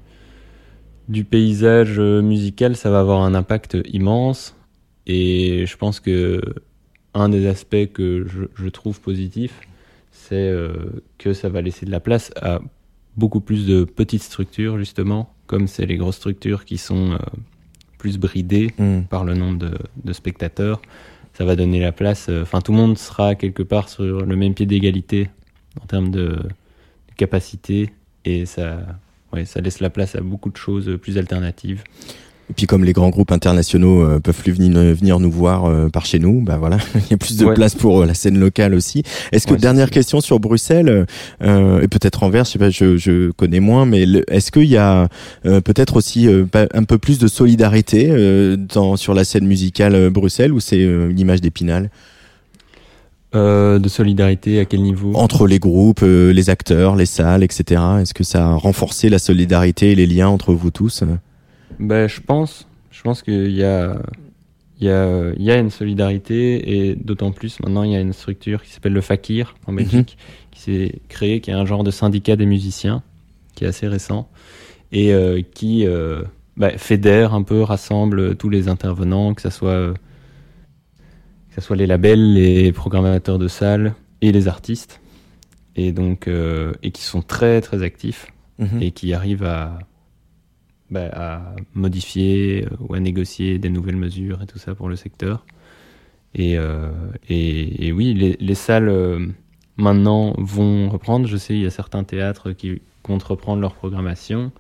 du 1.08 1.24
paysage 1.24 2.00
euh, 2.00 2.22
musical, 2.22 2.76
ça 2.76 2.90
va 2.90 3.00
avoir 3.00 3.22
un 3.22 3.34
impact 3.36 3.78
immense. 3.92 4.56
Et 5.08 5.66
je 5.68 5.78
pense 5.78 6.00
que 6.00 6.42
un 7.14 7.30
des 7.30 7.48
aspects 7.48 7.92
que 7.94 8.26
je, 8.28 8.46
je 8.56 8.70
trouve 8.70 9.00
positif, 9.00 9.62
c'est 10.12 10.36
euh, 10.50 10.74
que 11.18 11.34
ça 11.34 11.48
va 11.50 11.62
laisser 11.62 11.86
de 11.86 11.92
la 11.92 12.00
place 12.00 12.32
à 12.42 12.60
beaucoup 13.16 13.40
plus 13.40 13.66
de 13.66 13.84
petites 13.86 14.24
structures, 14.24 14.78
justement, 14.78 15.34
comme 15.48 15.68
c'est 15.68 15.86
les 15.86 15.96
grosses 15.96 16.18
structures 16.18 16.66
qui 16.66 16.78
sont 16.78 17.18
plus 18.06 18.20
bridées 18.20 18.72
Mhm. 18.78 19.06
par 19.06 19.24
le 19.24 19.34
nombre 19.34 19.58
de, 19.58 19.72
de 20.04 20.14
spectateurs. 20.14 20.80
Ça 21.34 21.44
va 21.44 21.56
donner 21.56 21.80
la 21.80 21.92
place. 21.92 22.28
euh, 22.30 22.44
Enfin, 22.44 22.62
tout 22.62 22.72
le 22.72 22.78
monde 22.78 22.98
sera 23.00 23.34
quelque 23.34 23.64
part 23.64 23.90
sur 23.90 24.04
le 24.26 24.36
même 24.36 24.54
pied 24.54 24.68
d'égalité 24.68 25.30
en 25.82 25.88
termes 25.88 26.12
de, 26.12 26.28
de 26.28 27.14
capacité 27.18 27.90
et 28.24 28.46
ça, 28.46 28.78
ouais, 29.34 29.44
ça 29.46 29.60
laisse 29.60 29.80
la 29.80 29.90
place 29.90 30.16
à 30.16 30.22
beaucoup 30.22 30.52
de 30.52 30.58
choses 30.58 30.98
plus 31.02 31.18
alternatives. 31.18 31.84
Et 32.50 32.54
puis 32.54 32.68
comme 32.68 32.84
les 32.84 32.94
grands 32.94 33.10
groupes 33.10 33.32
internationaux 33.32 34.04
euh, 34.04 34.20
peuvent 34.20 34.36
plus 34.40 34.52
venir, 34.52 34.72
venir 34.96 35.20
nous 35.20 35.32
voir 35.32 35.66
euh, 35.66 35.90
par 35.90 36.06
chez 36.06 36.20
nous, 36.20 36.42
bah 36.42 36.58
voilà, 36.60 36.78
il 36.96 37.02
y 37.10 37.14
a 37.16 37.18
plus 37.18 37.38
de 37.38 37.46
Ouais. 37.46 37.56
place 37.56 37.74
pour 37.74 38.02
euh, 38.02 38.06
la 38.06 38.14
scène 38.14 38.38
locale 38.40 38.76
aussi. 38.76 39.02
Est-ce 39.32 39.48
que 39.48 39.54
Ouais, 39.54 39.60
dernière 39.60 39.90
question 39.90 40.22
sur 40.22 40.40
Bruxelles 40.40 41.08
euh, 41.42 41.82
et 41.82 41.88
peut-être 41.88 42.22
Anvers, 42.22 42.46
je 42.46 42.52
sais 42.52 42.60
pas, 42.60 42.70
je, 42.70 42.98
je 42.98 43.32
connais 43.32 43.60
moins, 43.60 43.88
mais 43.88 44.06
est-ce 44.30 44.52
qu'il 44.52 44.66
y 44.66 44.78
a 44.78 45.08
euh, 45.48 45.60
peut-être 45.60 45.96
aussi 45.96 46.28
euh, 46.28 46.46
un 46.74 46.84
peu 46.84 47.00
plus 47.00 47.18
de 47.18 47.28
solidarité 47.28 48.10
euh, 48.12 48.56
dans 48.58 48.96
sur 48.96 49.16
la 49.16 49.24
scène 49.24 49.48
musicale 49.48 50.12
Bruxelles 50.12 50.54
ou 50.54 50.60
c'est 50.60 50.84
euh, 50.84 51.10
une 51.10 51.20
image 51.20 51.42
d'épinal? 51.42 51.90
Euh, 53.34 53.80
de 53.80 53.90
solidarité, 53.90 54.60
à 54.60 54.66
quel 54.66 54.82
niveau? 54.82 55.14
Entre 55.16 55.46
les 55.48 55.60
groupes, 55.60 56.04
euh, 56.04 56.32
les 56.32 56.50
acteurs, 56.50 56.96
les 56.96 57.06
salles, 57.08 57.44
etc. 57.44 57.82
Est-ce 58.02 58.14
que 58.14 58.24
ça 58.24 58.46
a 58.50 58.54
renforcé 58.54 59.10
la 59.10 59.20
solidarité 59.20 59.92
et 59.92 59.96
les 59.96 60.06
liens 60.06 60.30
entre 60.30 60.54
vous 60.54 60.72
tous? 60.72 61.04
Ben, 61.80 62.08
je 62.08 62.22
pense, 62.22 62.68
je 62.92 63.02
pense 63.02 63.22
qu'il 63.22 63.52
y 63.52 63.64
a, 63.64 63.98
il 64.80 64.88
y, 64.88 64.90
a, 64.90 65.32
il 65.38 65.44
y 65.44 65.52
a 65.52 65.58
une 65.58 65.70
solidarité 65.70 66.88
et 66.90 66.96
d'autant 66.96 67.32
plus 67.32 67.60
maintenant 67.62 67.84
il 67.84 67.92
y 67.92 67.96
a 67.96 68.00
une 68.02 68.14
structure 68.14 68.62
qui 68.64 68.72
s'appelle 68.72 68.94
le 68.94 69.02
Fakir 69.02 69.56
en 69.68 69.74
Belgique 69.74 70.18
qui 70.52 70.60
s'est 70.62 71.02
créée, 71.08 71.40
qui 71.42 71.50
est 71.52 71.54
un 71.54 71.66
genre 71.66 71.84
de 71.84 71.92
syndicat 71.92 72.36
des 72.36 72.46
musiciens 72.46 73.04
qui 73.56 73.64
est 73.64 73.68
assez 73.68 73.88
récent 73.88 74.30
et 74.92 75.14
euh, 75.14 75.42
qui 75.54 75.86
euh, 75.88 76.24
ben, 76.58 76.78
fédère 76.78 77.34
un 77.34 77.44
peu, 77.44 77.62
rassemble 77.62 78.36
tous 78.36 78.50
les 78.50 78.68
intervenants, 78.68 79.34
que 79.34 79.42
ce 79.42 79.50
soit, 79.50 79.70
euh, 79.70 79.94
que 81.50 81.56
ce 81.56 81.62
soit 81.62 81.76
les 81.76 81.88
labels, 81.88 82.34
les 82.34 82.72
programmateurs 82.72 83.40
de 83.40 83.48
salles 83.48 83.94
et 84.22 84.32
les 84.32 84.48
artistes 84.48 85.02
et 85.78 85.92
donc 85.92 86.28
euh, 86.28 86.74
et 86.84 86.92
qui 86.92 87.04
sont 87.04 87.22
très 87.22 87.62
très 87.62 87.82
actifs 87.84 88.28
Mhm. 88.58 88.82
et 88.82 88.92
qui 88.92 89.14
arrive 89.14 89.44
à, 89.44 89.80
bah, 90.96 91.10
à 91.12 91.56
modifier 91.74 92.64
euh, 92.64 92.76
ou 92.80 92.94
à 92.94 93.02
négocier 93.02 93.60
des 93.60 93.70
nouvelles 93.70 93.98
mesures 93.98 94.42
et 94.42 94.46
tout 94.46 94.60
ça 94.60 94.76
pour 94.76 94.88
le 94.88 94.96
secteur. 94.96 95.46
Et, 96.34 96.58
euh, 96.58 96.90
et, 97.28 97.92
oui, 97.92 98.14
les, 98.14 98.38
les 98.40 98.56
salles 98.56 98.88
euh, 98.88 99.28
maintenant 99.76 100.34
vont 100.38 100.88
reprendre. 100.88 101.28
Je 101.28 101.36
sais, 101.36 101.54
il 101.54 101.64
y 101.64 101.66
a 101.66 101.70
certains 101.70 102.06
théâtres 102.06 102.54
qui 102.54 102.82
comptent 103.04 103.24
reprendre 103.24 103.62
leur 103.62 103.74
programmation, 103.74 104.54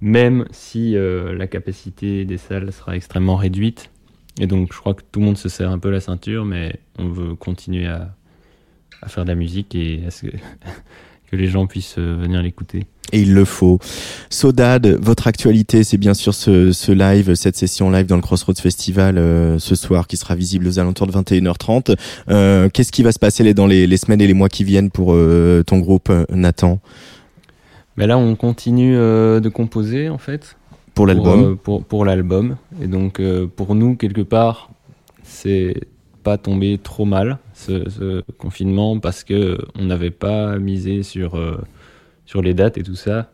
même 0.00 0.46
si 0.50 0.94
la 0.94 1.46
capacité 1.46 2.24
des 2.24 2.36
salles 2.36 2.72
sera 2.72 2.96
extrêmement 2.96 3.36
réduite. 3.36 3.90
Et 4.40 4.46
donc, 4.46 4.72
je 4.72 4.78
crois 4.78 4.94
que 4.94 5.02
tout 5.12 5.20
le 5.20 5.26
monde 5.26 5.38
se 5.38 5.48
serre 5.48 5.70
un 5.70 5.78
peu 5.78 5.90
la 5.90 6.00
ceinture, 6.00 6.44
mais 6.44 6.80
on 6.98 7.08
veut 7.08 7.34
continuer 7.34 7.86
à, 7.86 8.14
à 9.02 9.08
faire 9.08 9.24
de 9.24 9.28
la 9.28 9.36
musique 9.36 9.74
et 9.74 10.04
à 10.06 10.10
ce 10.10 10.26
que, 11.36 11.42
les 11.42 11.48
gens 11.48 11.66
puissent 11.66 11.96
euh, 11.98 12.16
venir 12.20 12.42
l'écouter. 12.42 12.86
Et 13.12 13.20
il 13.20 13.34
le 13.34 13.44
faut. 13.44 13.78
Sodad, 14.30 14.86
votre 15.00 15.26
actualité, 15.28 15.84
c'est 15.84 15.96
bien 15.96 16.14
sûr 16.14 16.34
ce, 16.34 16.72
ce, 16.72 16.90
live, 16.90 17.34
cette 17.34 17.56
session 17.56 17.90
live 17.90 18.06
dans 18.06 18.16
le 18.16 18.22
Crossroads 18.22 18.54
Festival 18.60 19.18
euh, 19.18 19.58
ce 19.58 19.74
soir 19.74 20.06
qui 20.06 20.16
sera 20.16 20.34
visible 20.34 20.66
aux 20.66 20.78
alentours 20.78 21.06
de 21.06 21.12
21h30. 21.12 21.96
Euh, 22.28 22.68
Qu'est-ce 22.68 22.90
qui 22.90 23.02
va 23.02 23.12
se 23.12 23.18
passer 23.18 23.54
dans 23.54 23.66
les, 23.66 23.86
les, 23.86 23.96
semaines 23.96 24.20
et 24.20 24.26
les 24.26 24.34
mois 24.34 24.48
qui 24.48 24.64
viennent 24.64 24.90
pour 24.90 25.12
euh, 25.12 25.62
ton 25.64 25.78
groupe, 25.78 26.10
Nathan? 26.30 26.80
Mais 27.96 28.06
Là, 28.06 28.18
on 28.18 28.34
continue 28.34 28.94
de 28.94 29.48
composer 29.48 30.08
en 30.08 30.18
fait. 30.18 30.56
Pour 30.94 31.06
l'album 31.06 31.56
Pour, 31.56 31.84
pour, 31.84 32.04
l'album. 32.04 32.56
Et 32.82 32.86
donc, 32.86 33.20
pour 33.54 33.74
nous, 33.74 33.96
quelque 33.96 34.22
part, 34.22 34.70
c'est 35.22 35.74
pas 36.26 36.38
tombé 36.38 36.78
trop 36.82 37.04
mal 37.04 37.38
ce, 37.54 37.88
ce 37.88 38.22
confinement 38.36 38.98
parce 38.98 39.22
que 39.22 39.58
on 39.78 39.84
n'avait 39.84 40.10
pas 40.10 40.58
misé 40.58 41.02
sur 41.02 41.38
sur 42.26 42.42
les 42.42 42.52
dates 42.52 42.76
et 42.76 42.82
tout 42.82 42.96
ça, 42.96 43.30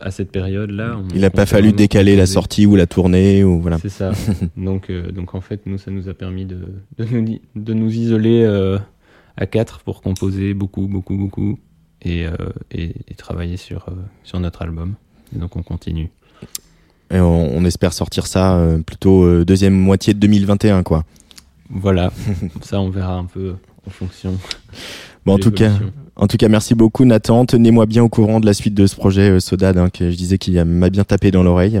à 0.00 0.10
cette 0.10 0.30
période-là. 0.30 0.98
Il 1.14 1.22
n'a 1.22 1.30
pas 1.30 1.46
fallu 1.46 1.72
décaler 1.72 2.14
la 2.14 2.26
sortie 2.26 2.66
ou 2.66 2.76
la 2.76 2.86
tournée 2.86 3.42
ou 3.42 3.60
voilà. 3.60 3.78
C'est 3.78 3.88
ça. 3.88 4.12
donc, 4.56 4.90
euh, 4.90 5.10
donc 5.10 5.34
en 5.34 5.40
fait, 5.40 5.62
nous, 5.66 5.78
ça 5.78 5.90
nous 5.90 6.08
a 6.08 6.14
permis 6.14 6.44
de, 6.44 6.58
de, 6.98 7.04
nous, 7.04 7.38
de 7.56 7.74
nous, 7.74 7.92
isoler 7.92 8.44
euh, 8.44 8.78
à 9.36 9.46
quatre 9.46 9.80
pour 9.80 10.02
composer 10.02 10.54
beaucoup, 10.54 10.86
beaucoup, 10.86 11.16
beaucoup 11.16 11.58
et, 12.02 12.26
euh, 12.26 12.32
et, 12.70 12.94
et 13.08 13.14
travailler 13.16 13.56
sur, 13.56 13.86
sur 14.22 14.38
notre 14.40 14.62
album. 14.62 14.94
Et 15.34 15.38
donc 15.38 15.56
on 15.56 15.62
continue. 15.62 16.10
Et 17.10 17.20
on, 17.20 17.56
on 17.56 17.64
espère 17.64 17.92
sortir 17.92 18.26
ça 18.26 18.60
plutôt 18.86 19.44
deuxième 19.44 19.74
moitié 19.74 20.14
de 20.14 20.18
2021, 20.18 20.82
quoi. 20.82 21.04
Voilà. 21.70 22.12
ça, 22.62 22.80
on 22.80 22.90
verra 22.90 23.14
un 23.14 23.24
peu 23.24 23.54
en 23.86 23.90
fonction. 23.90 24.36
Bon, 25.26 25.34
en 25.34 25.38
tout 25.38 25.50
cas, 25.50 25.70
en 26.16 26.26
tout 26.26 26.36
cas, 26.36 26.48
merci 26.48 26.74
beaucoup 26.74 27.04
Nathan. 27.04 27.46
Tenez-moi 27.46 27.86
bien 27.86 28.02
au 28.02 28.08
courant 28.08 28.40
de 28.40 28.46
la 28.46 28.54
suite 28.54 28.74
de 28.74 28.86
ce 28.86 28.94
projet 28.94 29.30
euh, 29.30 29.40
Sodad, 29.40 29.78
hein, 29.78 29.88
que 29.90 30.10
je 30.10 30.16
disais 30.16 30.38
qu'il 30.38 30.62
m'a 30.64 30.90
bien 30.90 31.04
tapé 31.04 31.30
dans 31.30 31.42
l'oreille. 31.42 31.80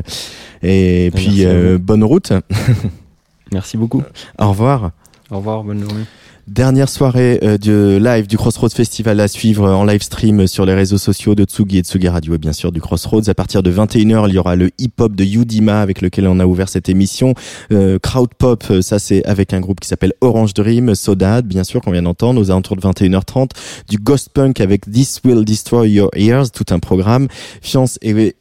Et 0.62 1.10
puis 1.14 1.44
euh, 1.44 1.78
bonne 1.78 2.04
route. 2.04 2.32
merci 3.52 3.76
beaucoup. 3.76 4.02
Au 4.38 4.48
revoir. 4.48 4.90
Au 5.30 5.36
revoir, 5.36 5.62
bonne 5.62 5.80
journée. 5.80 6.04
Dernière 6.46 6.90
soirée 6.90 7.40
euh, 7.42 7.98
live 7.98 8.26
du 8.26 8.36
Crossroads 8.36 8.68
Festival 8.68 9.18
à 9.18 9.28
suivre 9.28 9.70
en 9.70 9.86
live 9.86 10.02
stream 10.02 10.46
sur 10.46 10.66
les 10.66 10.74
réseaux 10.74 10.98
sociaux 10.98 11.34
de 11.34 11.44
Tsugi 11.44 11.78
et 11.78 11.82
Tsugi 11.82 12.06
Radio 12.06 12.34
et 12.34 12.38
bien 12.38 12.52
sûr 12.52 12.70
du 12.70 12.82
Crossroads. 12.82 13.30
À 13.30 13.34
partir 13.34 13.62
de 13.62 13.72
21h, 13.72 14.28
il 14.28 14.34
y 14.34 14.38
aura 14.38 14.54
le 14.54 14.70
hip-hop 14.76 15.16
de 15.16 15.24
Yudima 15.24 15.80
avec 15.80 16.02
lequel 16.02 16.28
on 16.28 16.38
a 16.40 16.44
ouvert 16.44 16.68
cette 16.68 16.90
émission. 16.90 17.32
Euh, 17.72 17.98
crowd 17.98 18.28
pop, 18.34 18.62
euh, 18.70 18.82
ça 18.82 18.98
c'est 18.98 19.24
avec 19.24 19.54
un 19.54 19.60
groupe 19.60 19.80
qui 19.80 19.88
s'appelle 19.88 20.12
Orange 20.20 20.52
Dream, 20.52 20.94
Sodad, 20.94 21.46
bien 21.46 21.64
sûr 21.64 21.80
qu'on 21.80 21.92
vient 21.92 22.02
d'entendre 22.02 22.38
aux 22.42 22.50
alentours 22.50 22.76
de 22.76 22.82
21h30. 22.82 23.52
Du 23.88 23.96
ghost 23.96 24.28
punk 24.28 24.60
avec 24.60 24.90
This 24.90 25.22
Will 25.24 25.46
Destroy 25.46 25.92
Your 25.92 26.10
Ears, 26.14 26.50
tout 26.50 26.66
un 26.74 26.78
programme. 26.78 27.26
Fiance 27.62 27.98
et 28.02 28.36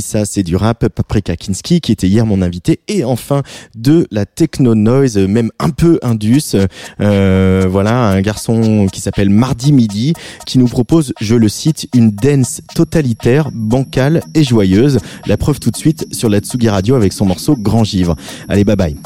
ça 0.00 0.24
c'est 0.24 0.44
du 0.44 0.54
rap. 0.54 0.86
Paprika 0.86 1.34
Kinski 1.34 1.80
qui 1.80 1.90
était 1.90 2.06
hier 2.06 2.26
mon 2.26 2.42
invité. 2.42 2.78
Et 2.86 3.02
enfin 3.02 3.42
de 3.74 4.06
la 4.12 4.24
techno 4.24 4.76
noise, 4.76 5.18
même 5.18 5.50
un 5.58 5.70
peu 5.70 5.98
indus. 6.02 6.54
Euh, 7.00 7.39
euh, 7.40 7.66
voilà, 7.68 8.10
un 8.10 8.20
garçon 8.20 8.86
qui 8.92 9.00
s'appelle 9.00 9.30
Mardi 9.30 9.72
Midi, 9.72 10.12
qui 10.46 10.58
nous 10.58 10.66
propose, 10.66 11.12
je 11.20 11.34
le 11.34 11.48
cite, 11.48 11.88
une 11.94 12.10
dance 12.10 12.60
totalitaire, 12.74 13.50
bancale 13.52 14.22
et 14.34 14.44
joyeuse. 14.44 14.98
La 15.26 15.36
preuve 15.36 15.58
tout 15.58 15.70
de 15.70 15.76
suite 15.76 16.06
sur 16.12 16.28
la 16.28 16.40
Tsugi 16.40 16.68
Radio 16.68 16.94
avec 16.94 17.12
son 17.12 17.26
morceau 17.26 17.56
Grand 17.56 17.84
Givre. 17.84 18.16
Allez, 18.48 18.64
bye 18.64 18.76
bye. 18.76 18.96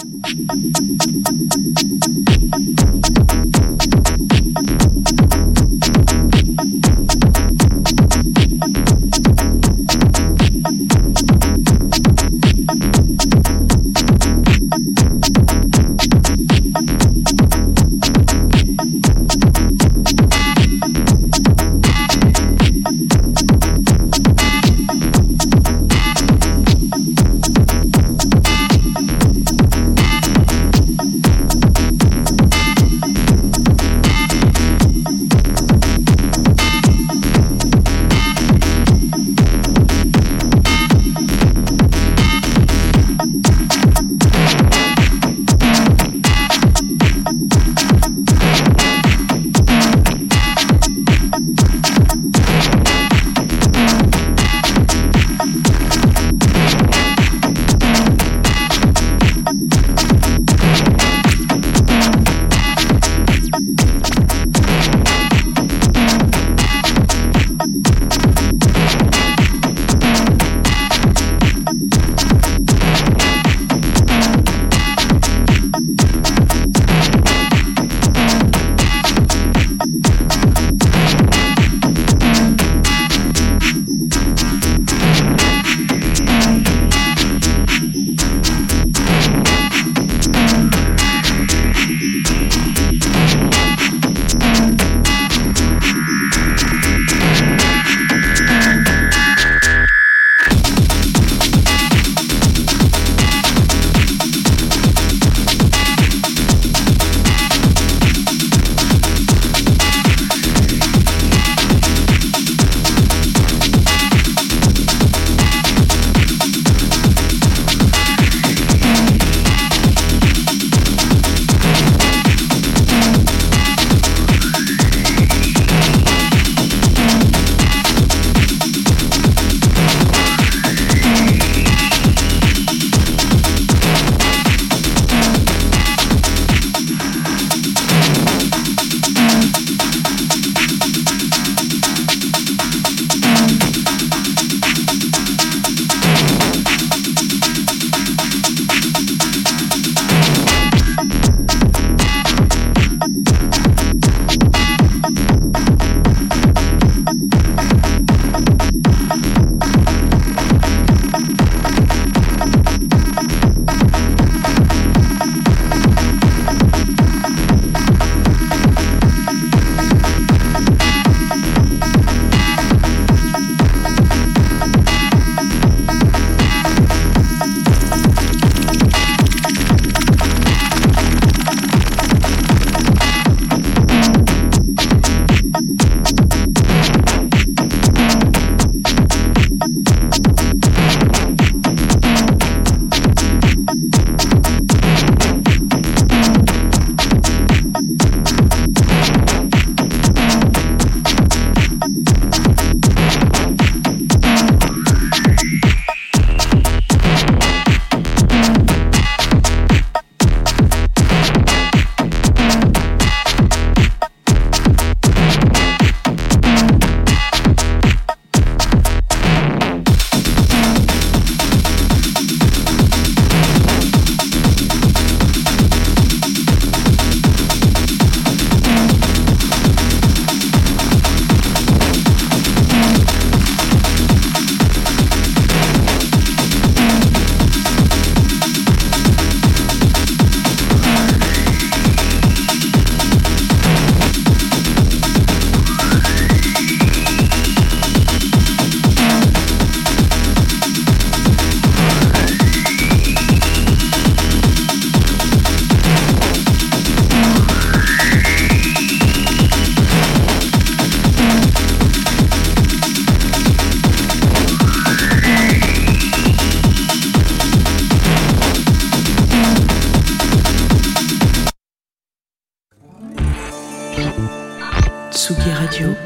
Tsugi 275.24 275.50
Radio. 275.54 275.96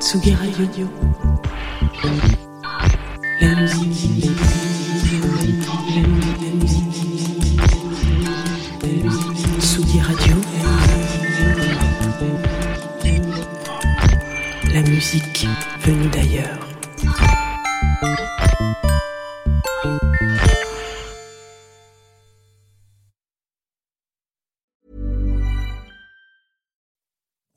Tsugi 0.00 0.34
Radio. 0.34 0.90
La 3.38 3.54
musique. 3.54 4.29